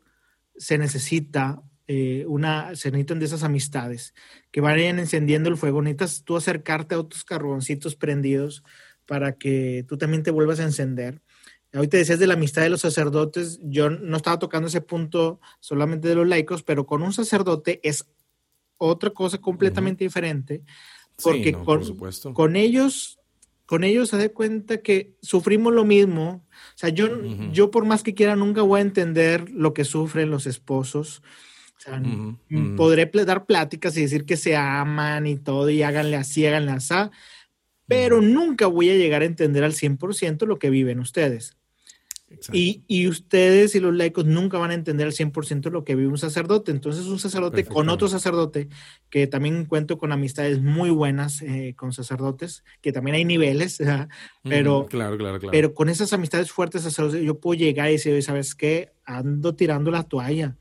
[0.56, 4.14] se necesita eh, una, se necesitan de esas amistades
[4.50, 5.82] que vayan encendiendo el fuego.
[5.82, 8.62] Necesitas tú acercarte a otros carboncitos prendidos
[9.06, 11.20] para que tú también te vuelvas a encender.
[11.74, 16.08] Ahorita decías de la amistad de los sacerdotes, yo no estaba tocando ese punto solamente
[16.08, 18.06] de los laicos, pero con un sacerdote es
[18.78, 20.62] otra cosa completamente diferente,
[21.22, 21.82] porque con,
[22.32, 23.18] con, ellos,
[23.66, 27.08] con ellos se da cuenta que sufrimos lo mismo, o sea, yo,
[27.52, 31.22] yo por más que quiera nunca voy a entender lo que sufren los esposos.
[31.76, 32.02] O sea,
[32.76, 36.94] podré dar pláticas y decir que se aman y todo y háganle así, háganle así,
[37.86, 41.56] pero nunca voy a llegar a entender al 100% lo que viven ustedes.
[42.52, 46.18] Y, ustedes y los laicos nunca van a entender al 100% lo que vive un
[46.18, 46.70] sacerdote.
[46.70, 48.68] Entonces, un sacerdote con otro sacerdote,
[49.10, 53.78] que también cuento con amistades muy buenas eh, con sacerdotes, que también hay niveles,
[54.42, 58.54] pero, claro, claro, pero con esas amistades fuertes sacerdotes, yo puedo llegar y decir, ¿sabes
[58.54, 58.92] qué?
[59.04, 60.56] Ando tirando la toalla.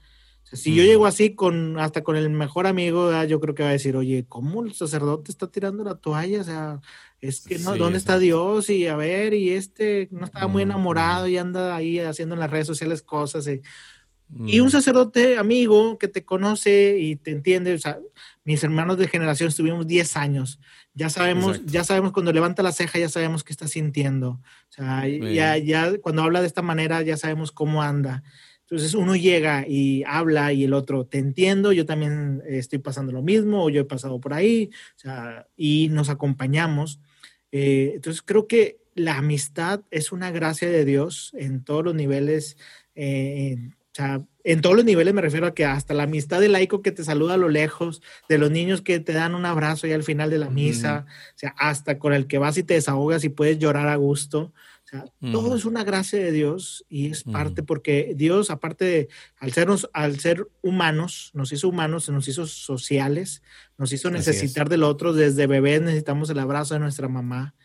[0.54, 3.74] Si yo llego así con hasta con el mejor amigo, yo creo que va a
[3.74, 6.42] decir, oye, ¿cómo el sacerdote está tirando la toalla?
[6.42, 6.82] O sea,
[7.22, 8.70] es que no, ¿dónde está Dios?
[8.70, 12.52] Y a ver, y este no estaba muy enamorado y anda ahí haciendo en las
[12.52, 13.48] redes sociales cosas.
[13.48, 13.62] Y,
[14.46, 18.00] y un sacerdote amigo que te conoce y te entiende, o sea,
[18.44, 20.60] mis hermanos de generación estuvimos 10 años,
[20.94, 25.08] ya sabemos, ya sabemos cuando levanta la ceja, ya sabemos qué está sintiendo, o sea,
[25.08, 28.24] ya, ya cuando habla de esta manera, ya sabemos cómo anda.
[28.64, 33.22] Entonces uno llega y habla y el otro, te entiendo, yo también estoy pasando lo
[33.22, 37.00] mismo, o yo he pasado por ahí, o sea, y nos acompañamos.
[37.52, 42.58] Eh, entonces creo que la amistad es una gracia de Dios en todos los niveles.
[42.96, 46.54] Eh, o sea, en todos los niveles me refiero a que hasta la amistad del
[46.54, 49.88] laico que te saluda a lo lejos, de los niños que te dan un abrazo
[49.88, 52.74] ya al final de la misa, o sea, hasta con el que vas y te
[52.74, 54.52] desahogas y puedes llorar a gusto.
[55.20, 59.90] Todo es una gracia de Dios y es parte porque Dios, aparte de, al, sernos,
[59.94, 63.42] al ser humanos, nos hizo humanos, nos hizo sociales,
[63.78, 65.14] nos hizo necesitar del otro.
[65.14, 67.56] Desde bebés necesitamos el abrazo de nuestra mamá.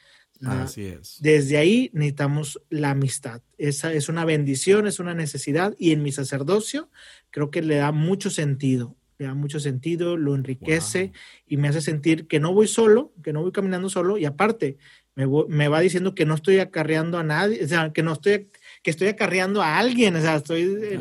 [0.44, 1.18] Así es.
[1.20, 3.42] Desde ahí necesitamos la amistad.
[3.58, 6.90] Esa es una bendición, es una necesidad y en mi sacerdocio
[7.30, 8.96] creo que le da mucho sentido.
[9.18, 11.12] Le da mucho sentido, lo enriquece
[11.46, 14.78] y me hace sentir que no voy solo, que no voy caminando solo y aparte
[15.16, 18.48] me, me va diciendo que no estoy acarreando a nadie, o sea, que no estoy
[18.82, 20.98] que estoy acarreando a alguien, o sea, estoy,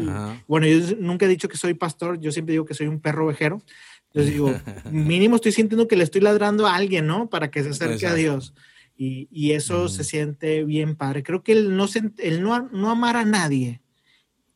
[0.48, 3.26] bueno, yo nunca he dicho que soy pastor, yo siempre digo que soy un perro
[3.26, 3.62] ovejero,
[4.08, 4.54] entonces digo,
[4.92, 7.30] mínimo estoy sintiendo que le estoy ladrando a alguien, ¿no?
[7.30, 8.54] Para que se acerque a Dios.
[8.98, 11.22] Y, y eso se siente bien padre.
[11.22, 11.86] Creo que el, no,
[12.18, 13.82] el no, no amar a nadie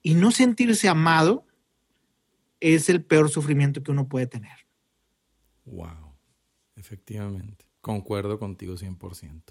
[0.02, 1.46] y no sentirse amado
[2.62, 4.58] es el peor sufrimiento que uno puede tener.
[5.66, 6.16] Wow,
[6.76, 7.66] efectivamente.
[7.82, 9.44] Concuerdo contigo 100%.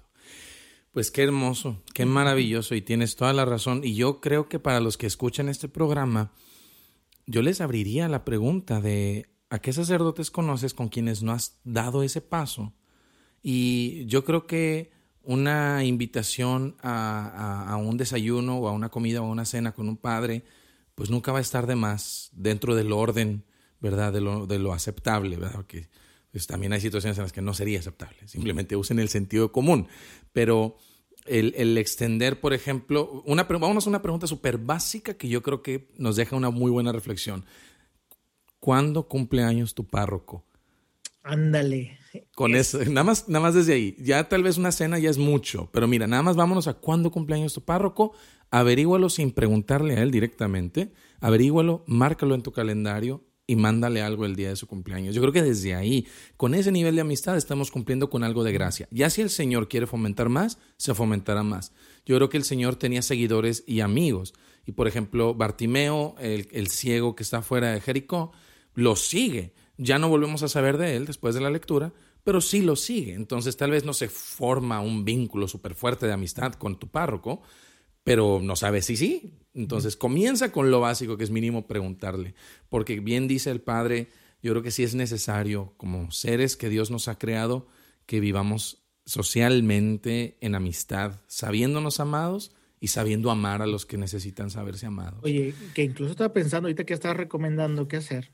[0.91, 3.81] Pues qué hermoso, qué maravilloso y tienes toda la razón.
[3.83, 6.33] Y yo creo que para los que escuchan este programa,
[7.27, 12.03] yo les abriría la pregunta de ¿a qué sacerdotes conoces con quienes no has dado
[12.03, 12.73] ese paso?
[13.41, 14.91] Y yo creo que
[15.23, 19.97] una invitación a, un desayuno o a una comida o a una cena con un
[19.97, 20.43] padre,
[21.01, 23.43] pues nunca va a estar de más dentro del orden,
[23.79, 24.13] ¿verdad?
[24.13, 25.65] De lo, de lo aceptable, ¿verdad?
[25.65, 25.89] Que
[26.31, 28.27] pues también hay situaciones en las que no sería aceptable.
[28.27, 29.87] Simplemente usen el sentido común.
[30.31, 30.77] Pero
[31.25, 35.89] el, extender, por ejemplo, una, vamos a una pregunta súper básica que yo creo que
[35.97, 37.45] nos deja una muy buena reflexión.
[38.59, 40.45] ¿Cuándo cumple años tu párroco?
[41.23, 41.97] Ándale.
[42.35, 43.95] Con eso, nada más, nada más desde ahí.
[43.97, 47.09] Ya tal vez una cena ya es mucho, pero mira, nada más vámonos a cuándo
[47.09, 48.13] cumple años tu párroco,
[48.51, 54.35] averígualo sin preguntarle a él directamente, averígualo, márcalo en tu calendario y mándale algo el
[54.35, 55.15] día de su cumpleaños.
[55.15, 58.53] Yo creo que desde ahí, con ese nivel de amistad, estamos cumpliendo con algo de
[58.53, 58.87] gracia.
[58.91, 61.73] Ya si el Señor quiere fomentar más, se fomentará más.
[62.05, 64.33] Yo creo que el Señor tenía seguidores y amigos.
[64.65, 68.31] Y por ejemplo, Bartimeo, el, el ciego que está fuera de Jericó,
[68.73, 69.53] lo sigue.
[69.77, 73.13] Ya no volvemos a saber de él después de la lectura, pero sí lo sigue.
[73.13, 77.41] Entonces tal vez no se forma un vínculo súper fuerte de amistad con tu párroco,
[78.11, 79.39] pero no sabes si sí.
[79.53, 82.35] Entonces comienza con lo básico, que es mínimo preguntarle,
[82.67, 84.09] porque bien dice el Padre,
[84.43, 87.67] yo creo que sí es necesario, como seres que Dios nos ha creado,
[88.05, 94.87] que vivamos socialmente en amistad, sabiéndonos amados y sabiendo amar a los que necesitan saberse
[94.87, 95.21] amados.
[95.23, 98.33] Oye, que incluso estaba pensando ahorita que estás recomendando qué hacer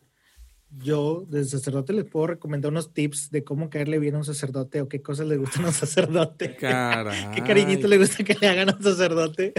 [0.69, 4.81] yo, desde sacerdote, les puedo recomendar unos tips de cómo caerle bien a un sacerdote
[4.81, 6.55] o qué cosas le gustan a un sacerdote.
[7.35, 9.53] ¿Qué cariñito le gusta que le hagan a un sacerdote?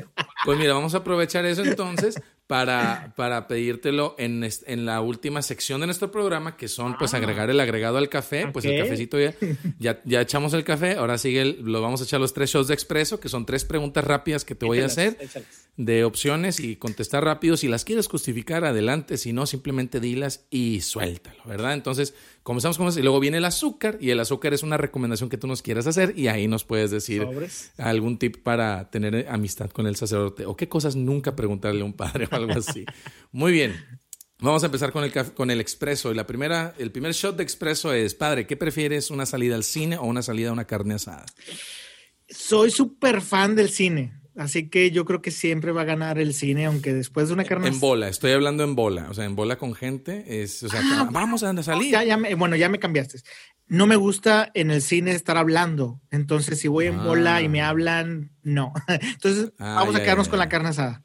[0.44, 5.80] Pues mira, vamos a aprovechar eso entonces para, para pedírtelo en, en la última sección
[5.82, 7.18] de nuestro programa, que son pues ah.
[7.18, 8.48] agregar el agregado al café.
[8.48, 9.34] Pues el cafecito ya,
[9.78, 12.74] ya, ya, echamos el café, ahora sigue, lo vamos a echar los tres shows de
[12.74, 15.18] expreso, que son tres preguntas rápidas que te voy a hacer
[15.76, 17.58] de opciones y contestar rápido.
[17.58, 21.74] Si las quieres justificar, adelante, si no, simplemente dilas y suéltalo, ¿verdad?
[21.74, 22.14] Entonces,
[22.48, 25.36] comenzamos con eso y luego viene el azúcar y el azúcar es una recomendación que
[25.36, 27.28] tú nos quieras hacer y ahí nos puedes decir
[27.76, 31.92] algún tip para tener amistad con el sacerdote o qué cosas nunca preguntarle a un
[31.92, 32.86] padre o algo así.
[33.32, 33.76] Muy bien.
[34.38, 36.10] Vamos a empezar con el, con el expreso.
[36.10, 39.62] Y la primera, el primer shot de expreso es, padre, ¿qué prefieres, una salida al
[39.62, 41.26] cine o una salida a una carne asada?
[42.30, 44.17] Soy súper fan del cine.
[44.38, 47.44] Así que yo creo que siempre va a ganar el cine, aunque después de una
[47.44, 47.66] carne.
[47.66, 49.08] En bola, estoy hablando en bola.
[49.10, 50.42] O sea, en bola con gente.
[50.42, 51.90] Es, o sea, ah, vamos a salir.
[51.90, 53.18] Ya, ya bueno, ya me cambiaste.
[53.66, 56.00] No me gusta en el cine estar hablando.
[56.12, 57.70] Entonces, si voy en bola y me ah.
[57.70, 58.72] hablan, no.
[58.88, 61.02] Entonces, ah, vamos a quedarnos con la carne asada.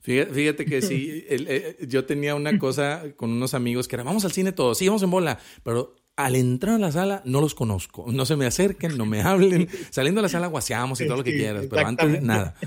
[0.00, 4.32] Fíjate, que sí, eh, yo tenía una cosa con unos amigos que era, vamos al
[4.32, 8.06] cine todos, sí, vamos en bola, pero al entrar a la sala no los conozco,
[8.10, 11.24] no se me acerquen, no me hablen, saliendo a la sala guaseamos y todo lo
[11.24, 12.54] que quieras, pero antes nada.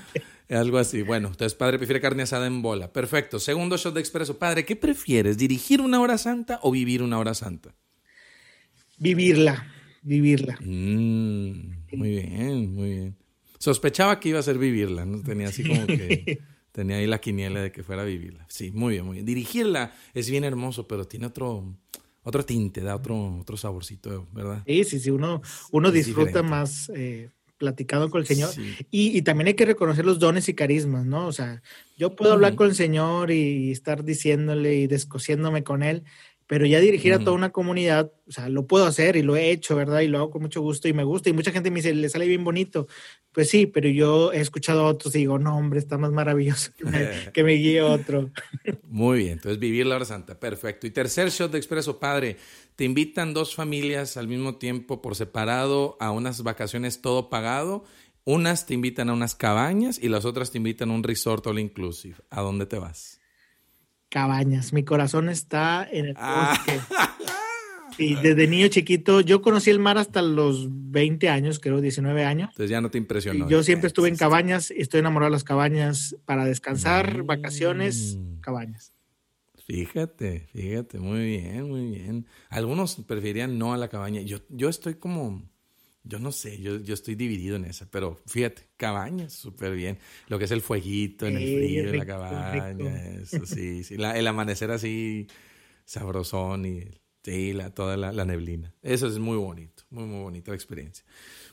[0.50, 1.02] Algo así.
[1.02, 2.92] Bueno, entonces padre prefiere carne asada en bola.
[2.92, 3.40] Perfecto.
[3.40, 4.38] Segundo shot de expreso.
[4.38, 5.38] Padre, ¿qué prefieres?
[5.38, 7.74] ¿Dirigir una hora santa o vivir una hora santa?
[8.98, 9.66] Vivirla,
[10.02, 10.58] vivirla.
[10.62, 13.18] Mm, muy bien, muy bien.
[13.58, 15.24] Sospechaba que iba a ser vivirla, ¿no?
[15.24, 16.40] Tenía así como que...
[16.74, 18.48] Tenía ahí la quiniela de que fuera a vivirla.
[18.50, 19.28] Sí, muy bien, muy bien.
[19.28, 21.78] Dirigirla es bien hermoso, pero tiene otro,
[22.24, 24.64] otro tinte, da otro, otro saborcito, ¿verdad?
[24.66, 28.50] Sí, sí, sí, uno, uno disfruta más eh, platicando con el Señor.
[28.92, 31.28] Y, y, también hay que reconocer los dones y carismas, ¿no?
[31.28, 31.62] O sea,
[31.98, 36.04] yo puedo hablar con el Señor y estar diciéndole y descosiéndome con Él,
[36.48, 39.52] pero ya dirigir a toda una comunidad, o sea, lo puedo hacer y lo he
[39.52, 40.02] hecho, ¿verdad?
[40.02, 41.30] Y lo hago con mucho gusto y me gusta.
[41.30, 42.88] Y mucha gente me dice, le sale bien bonito.
[43.32, 46.72] Pues sí, pero yo he escuchado a otros y digo, no, hombre, está más maravilloso
[47.34, 48.30] que me, guíe otro.
[48.84, 50.86] Muy bien, entonces vivir la hora santa, perfecto.
[50.86, 52.38] Y tercer shot de Expreso Padre,
[52.76, 57.86] te invitan dos familias al mismo tiempo por separado a unas vacaciones todo pagado.
[58.26, 61.60] Unas te invitan a unas cabañas y las otras te invitan a un resort all
[61.60, 62.16] inclusive.
[62.30, 63.23] ¿A dónde te vas?
[64.14, 64.74] Cabañas.
[64.74, 66.56] Mi corazón está en el ah.
[66.56, 66.80] bosque.
[68.00, 72.50] Y desde niño chiquito, yo conocí el mar hasta los 20 años, creo, 19 años.
[72.50, 73.48] Entonces ya no te impresionó.
[73.48, 77.28] yo siempre estuve en cabañas, estoy enamorado de las cabañas para descansar, mm.
[77.28, 78.96] vacaciones, cabañas.
[79.68, 82.26] Fíjate, fíjate, muy bien, muy bien.
[82.50, 84.22] Algunos preferirían no a la cabaña.
[84.22, 85.48] Yo, yo estoy como,
[86.04, 90.00] yo no sé, yo, yo estoy dividido en esa, pero fíjate, cabañas, súper bien.
[90.28, 93.96] Lo que es el fueguito en el frío de la cabaña, eso sí, sí.
[93.96, 95.28] el amanecer así
[95.86, 96.84] sabrosón y
[97.24, 98.74] sí, la, toda la, la, neblina.
[98.82, 101.06] Eso es muy bonito, muy, muy bonita la experiencia.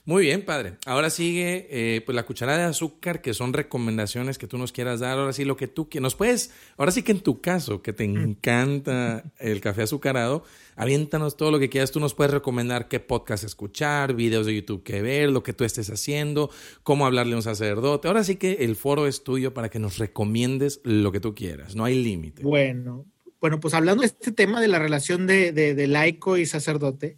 [0.03, 0.77] Muy bien, padre.
[0.87, 4.99] Ahora sigue eh, pues la cucharada de azúcar, que son recomendaciones que tú nos quieras
[4.99, 5.19] dar.
[5.19, 6.03] Ahora sí, lo que tú quieras.
[6.03, 10.43] Nos puedes, ahora sí que en tu caso, que te encanta el café azucarado,
[10.75, 11.91] aviéntanos todo lo que quieras.
[11.91, 15.65] Tú nos puedes recomendar qué podcast escuchar, videos de YouTube que ver, lo que tú
[15.65, 16.49] estés haciendo,
[16.81, 18.07] cómo hablarle a un sacerdote.
[18.07, 21.75] Ahora sí que el foro es tuyo para que nos recomiendes lo que tú quieras.
[21.75, 22.41] No hay límite.
[22.41, 23.05] Bueno,
[23.39, 27.17] bueno, pues hablando de este tema de la relación de, de laico y sacerdote,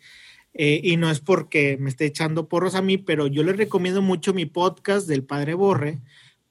[0.54, 4.01] eh, y no es porque me esté echando porros a mí, pero yo les recomiendo
[4.01, 6.01] mucho mi podcast del Padre Borre,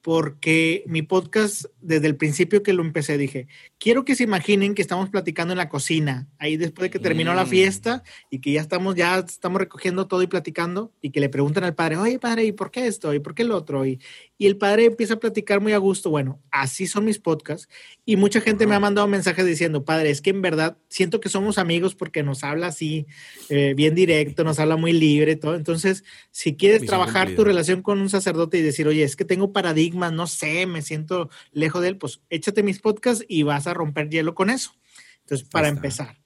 [0.02, 3.46] porque mi podcast, desde el principio que lo empecé, dije,
[3.78, 7.32] quiero que se imaginen que estamos platicando en la cocina, ahí después de que terminó
[7.34, 7.48] la mm.
[7.48, 11.62] fiesta y que ya estamos, ya estamos recogiendo todo y platicando, y que le preguntan
[11.62, 13.14] al padre, oye, padre, ¿y por qué esto?
[13.14, 13.86] ¿Y por qué el otro?
[13.86, 14.00] Y,
[14.42, 16.10] y el padre empieza a platicar muy a gusto.
[16.10, 17.68] Bueno, así son mis podcasts.
[18.04, 21.28] Y mucha gente me ha mandado mensajes diciendo, padre, es que en verdad siento que
[21.28, 23.06] somos amigos porque nos habla así,
[23.50, 25.54] eh, bien directo, nos habla muy libre, todo.
[25.54, 29.52] Entonces, si quieres trabajar tu relación con un sacerdote y decir, oye, es que tengo
[29.52, 33.74] paradigmas, no sé, me siento lejos de él, pues échate mis podcasts y vas a
[33.74, 34.74] romper hielo con eso.
[35.20, 36.21] Entonces, para empezar.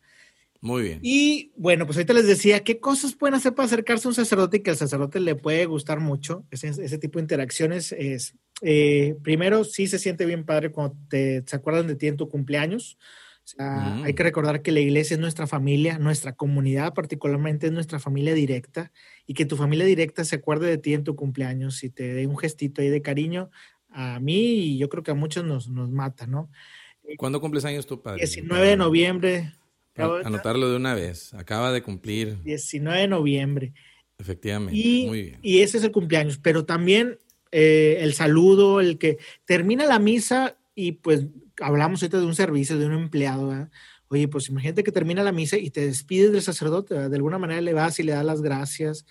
[0.66, 0.98] Muy bien.
[1.00, 4.56] Y bueno, pues ahorita les decía, ¿qué cosas pueden hacer para acercarse a un sacerdote
[4.56, 6.44] y que al sacerdote le puede gustar mucho?
[6.50, 11.44] Ese, ese tipo de interacciones es, eh, primero, sí se siente bien padre cuando te,
[11.46, 12.98] se acuerdan de ti en tu cumpleaños.
[13.44, 14.26] O sea, hay que mm.
[14.26, 18.90] recordar que la iglesia es nuestra familia, nuestra comunidad particularmente es nuestra familia directa
[19.24, 22.26] y que tu familia directa se acuerde de ti en tu cumpleaños y te dé
[22.26, 23.50] un gestito ahí de cariño
[23.90, 26.50] a mí y yo creo que a muchos nos, nos mata, ¿no?
[27.18, 28.18] ¿Cuándo cumples años tu padre?
[28.18, 29.52] 19 de noviembre
[29.96, 31.34] Anotarlo de una vez.
[31.34, 32.42] Acaba de cumplir.
[32.42, 33.72] 19 de noviembre.
[34.18, 34.76] Efectivamente.
[34.76, 35.38] Y, Muy bien.
[35.42, 36.38] y ese es el cumpleaños.
[36.38, 37.18] Pero también
[37.52, 41.26] eh, el saludo, el que termina la misa y pues
[41.60, 43.68] hablamos ahorita de un servicio, de un empleado.
[44.08, 47.08] Oye, pues imagínate que termina la misa y te despides del sacerdote.
[47.08, 49.06] De alguna manera le vas y le das las gracias.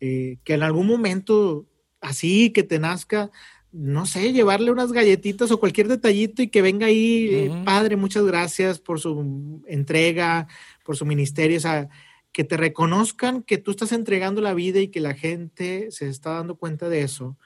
[0.00, 1.66] Eh, que en algún momento
[2.00, 3.30] así que te nazca
[3.72, 8.24] no sé, llevarle unas galletitas o cualquier detallito y que venga ahí, eh, padre, muchas
[8.24, 10.48] gracias por su entrega,
[10.84, 11.88] por su ministerio, o sea,
[12.32, 16.30] que te reconozcan que tú estás entregando la vida y que la gente se está
[16.30, 17.36] dando cuenta de eso.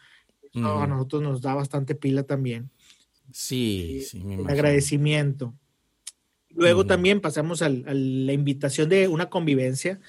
[0.55, 2.71] a nosotros nos da bastante pila también.
[3.33, 5.55] Sí, sí, me El agradecimiento.
[6.51, 10.01] Luego también pasamos a la invitación de una convivencia.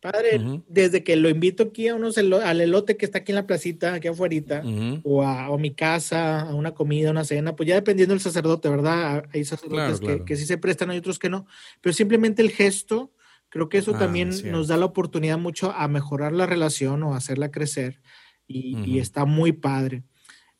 [0.00, 3.48] Padre, desde que lo invito aquí a unos al elote que está aquí en la
[3.48, 4.62] placita, aquí afuera,
[5.02, 9.24] o, a, mi casa, a una comida, una cena, pues ya dependiendo del sacerdote, ¿verdad?
[9.32, 11.46] Hay sacerdotes Que, sí se prestan, hay otros que no,
[11.80, 13.12] pero simplemente el gesto,
[13.48, 17.16] creo que eso ah, también nos da la oportunidad mucho a mejorar la relación o
[17.16, 18.00] hacerla crecer
[18.46, 20.04] y, está muy padre.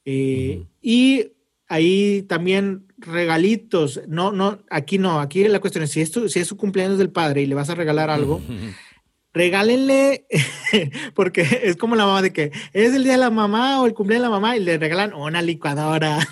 [0.05, 1.33] Eh, y
[1.69, 6.49] ahí también regalitos, no, no, aquí no, aquí la cuestión es si es, si es
[6.49, 8.41] su cumpleaños del padre y le vas a regalar algo
[9.33, 10.27] regálenle,
[11.15, 13.95] porque es como la mamá de que es el día de la mamá o el
[13.95, 16.27] cumpleaños de la mamá y le regalan una licuadora.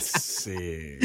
[0.00, 0.98] sí.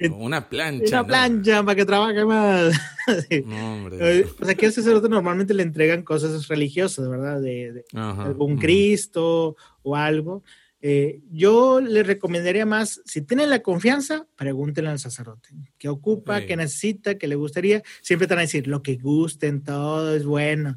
[0.10, 1.00] Una plancha.
[1.00, 2.74] Una plancha para que trabaje más.
[3.44, 4.26] No, hombre.
[4.38, 7.40] Pues aquí al sacerdote normalmente le entregan cosas religiosas, ¿verdad?
[7.40, 10.44] De, algún Cristo o algo.
[10.84, 15.50] Eh, yo le recomendaría más, si tienen la confianza, pregúntenle al sacerdote.
[15.78, 16.44] ¿Qué ocupa?
[16.44, 17.16] ¿Qué necesita?
[17.16, 17.82] ¿Qué le gustaría?
[18.00, 20.76] Siempre te van a decir, lo que gusten, todo es bueno.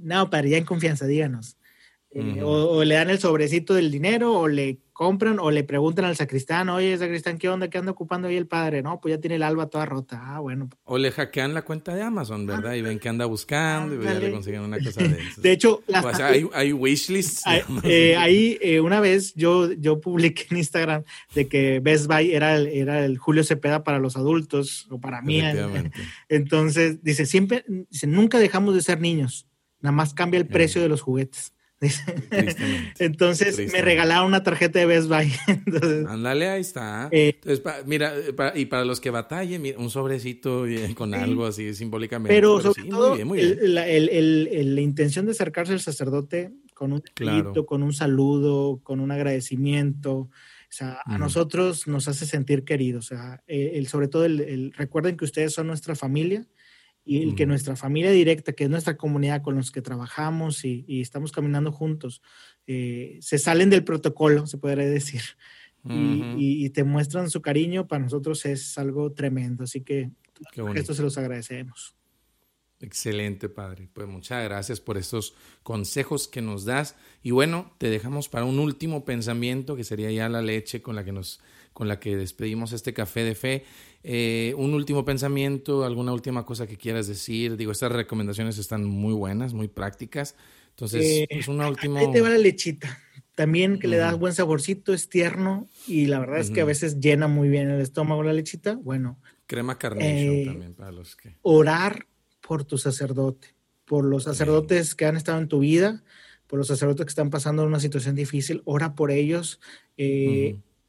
[0.00, 1.58] No, para ya en confianza, díganos.
[2.14, 6.14] Eh, o, le dan el sobrecito del dinero o le compran o le preguntan al
[6.14, 7.68] sacristán, oye, sacristán, ¿qué onda?
[7.68, 8.84] ¿Qué anda ocupando ahí el padre?
[8.84, 10.20] No, pues ya tiene el alba toda rota.
[10.22, 10.70] Ah, bueno.
[10.84, 12.74] O le hackean la cuenta de Amazon, ¿verdad?
[12.74, 15.18] y ven que anda buscando y ya le consiguen una cosa de.
[15.38, 17.42] De hecho, hay, hay wishlists.
[17.82, 21.02] Eh, ahí eh, una vez yo, yo publiqué en Instagram
[21.34, 25.20] de que Best Buy era el, era el Julio Cepeda para los adultos o para
[25.20, 25.42] mí.
[26.28, 29.48] Entonces, dice, siempre, dice, nunca dejamos de ser niños,
[29.80, 31.52] nada más cambia el precio de los juguetes.
[32.98, 35.32] Entonces me regalaron una tarjeta de Best Buy.
[36.08, 37.08] Ándale, ahí está.
[37.10, 37.40] Eh,
[37.86, 40.64] mira, eh, y para los que batallen, un sobrecito
[40.94, 42.34] con algo así simbólicamente.
[42.34, 47.02] Pero, sobre todo, la, intención de acercarse al sacerdote con un
[47.66, 50.12] con un saludo, con un agradecimiento.
[50.72, 53.06] O sea, a nosotros nos hace sentir queridos.
[53.06, 56.46] O sea, eh, el, sobre todo, el, recuerden que ustedes son nuestra familia
[57.04, 61.00] y el que nuestra familia directa, que es nuestra comunidad con los que trabajamos y,
[61.00, 62.22] estamos caminando juntos,
[62.66, 65.22] eh, se salen del protocolo, se podría decir,
[65.84, 69.64] y, te muestran su cariño, para nosotros es algo tremendo.
[69.64, 70.10] Así que
[70.74, 71.96] esto se los agradecemos.
[72.82, 73.88] Excelente, padre.
[73.92, 76.96] Pues muchas gracias por estos consejos que nos das.
[77.22, 81.04] Y bueno, te dejamos para un último pensamiento que sería ya la leche con la
[81.04, 81.40] que nos
[81.72, 83.64] con la que despedimos este café de fe.
[84.02, 87.56] Eh, un último pensamiento, alguna última cosa que quieras decir.
[87.56, 90.34] Digo, estas recomendaciones están muy buenas, muy prácticas.
[90.70, 92.00] Entonces, es eh, pues, una última.
[92.00, 92.98] Ahí te va la lechita.
[93.36, 97.00] También que le da buen saborcito, es tierno y la verdad es que a veces
[97.00, 98.74] llena muy bien el estómago la lechita.
[98.74, 99.18] Bueno.
[99.46, 101.36] Crema carnation eh, también para los que.
[101.42, 102.06] Orar
[102.52, 106.04] por tu sacerdote, por los sacerdotes que han estado en tu vida,
[106.46, 108.60] por los sacerdotes que están pasando una situación difícil.
[108.66, 109.58] Ora por ellos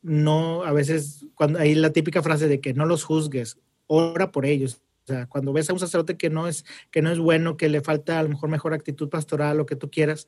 [0.02, 3.58] no, a veces, cuando hay la típica frase de que no los juzgues,
[3.88, 4.82] ora por ellos.
[5.06, 7.70] O sea, cuando ves a un sacerdote que no es, que no es bueno, que
[7.70, 10.28] le falta a lo mejor mejor actitud pastoral, lo que tú quieras,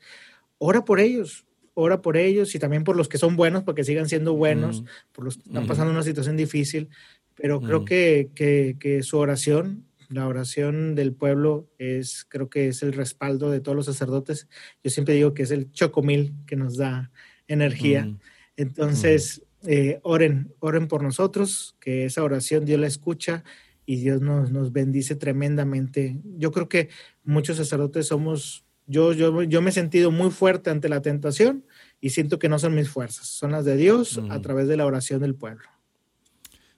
[0.57, 1.45] ora por ellos.
[1.73, 4.85] ora por ellos y también por los que son buenos, para que sigan siendo buenos,
[5.11, 6.87] por los que están pasando una situación difícil.
[7.35, 12.83] Pero creo que, que, que, su oración, la oración del pueblo, es, creo que es
[12.83, 14.47] el respaldo de todos los sacerdotes.
[14.83, 17.11] Yo siempre digo que es el chocomil que nos da
[17.47, 18.15] energía.
[18.57, 23.43] Entonces, eh, oren, oren por nosotros, que esa oración Dios la escucha
[23.85, 26.19] y Dios nos, nos bendice tremendamente.
[26.37, 26.89] Yo creo que
[27.23, 31.65] muchos sacerdotes somos, yo, yo, yo me he sentido muy fuerte ante la tentación
[31.99, 34.85] y siento que no son mis fuerzas, son las de Dios a través de la
[34.85, 35.67] oración del pueblo.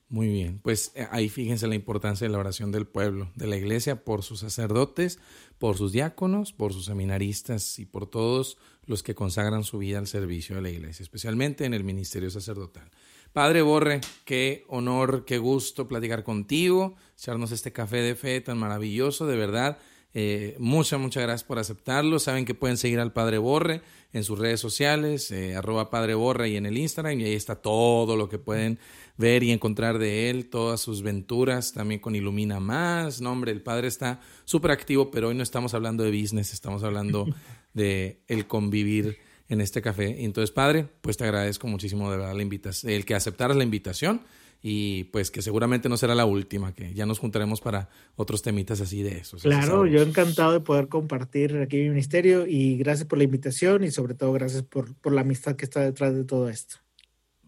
[0.09, 3.57] Muy bien, pues eh, ahí fíjense la importancia de la oración del pueblo, de la
[3.57, 5.19] iglesia, por sus sacerdotes,
[5.57, 10.07] por sus diáconos, por sus seminaristas y por todos los que consagran su vida al
[10.07, 12.89] servicio de la iglesia, especialmente en el ministerio sacerdotal.
[13.33, 19.27] Padre Borre, qué honor, qué gusto platicar contigo, echarnos este café de fe tan maravilloso,
[19.27, 19.77] de verdad.
[20.13, 22.19] Eh, muchas, muchas gracias por aceptarlo.
[22.19, 23.81] Saben que pueden seguir al Padre Borre
[24.13, 27.55] en sus redes sociales, eh, arroba Padre Borre y en el Instagram, y ahí está
[27.55, 28.79] todo lo que pueden
[29.17, 33.21] ver y encontrar de él, todas sus venturas, también con Ilumina Más.
[33.21, 36.83] No, hombre, el Padre está súper activo, pero hoy no estamos hablando de business, estamos
[36.83, 37.27] hablando
[37.73, 40.23] de el convivir en este café.
[40.23, 44.21] Entonces, Padre, pues te agradezco muchísimo de verdad la invitación, el que aceptaras la invitación
[44.69, 47.87] y pues que seguramente no será la última, que ya nos juntaremos para
[48.17, 49.37] otros temitas así de eso.
[49.37, 53.91] Claro, yo encantado de poder compartir aquí mi ministerio y gracias por la invitación y
[53.91, 56.79] sobre todo gracias por, por la amistad que está detrás de todo esto.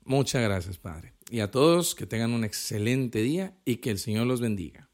[0.05, 1.11] Muchas gracias, Padre.
[1.29, 4.89] Y a todos que tengan un excelente día y que el Señor los bendiga.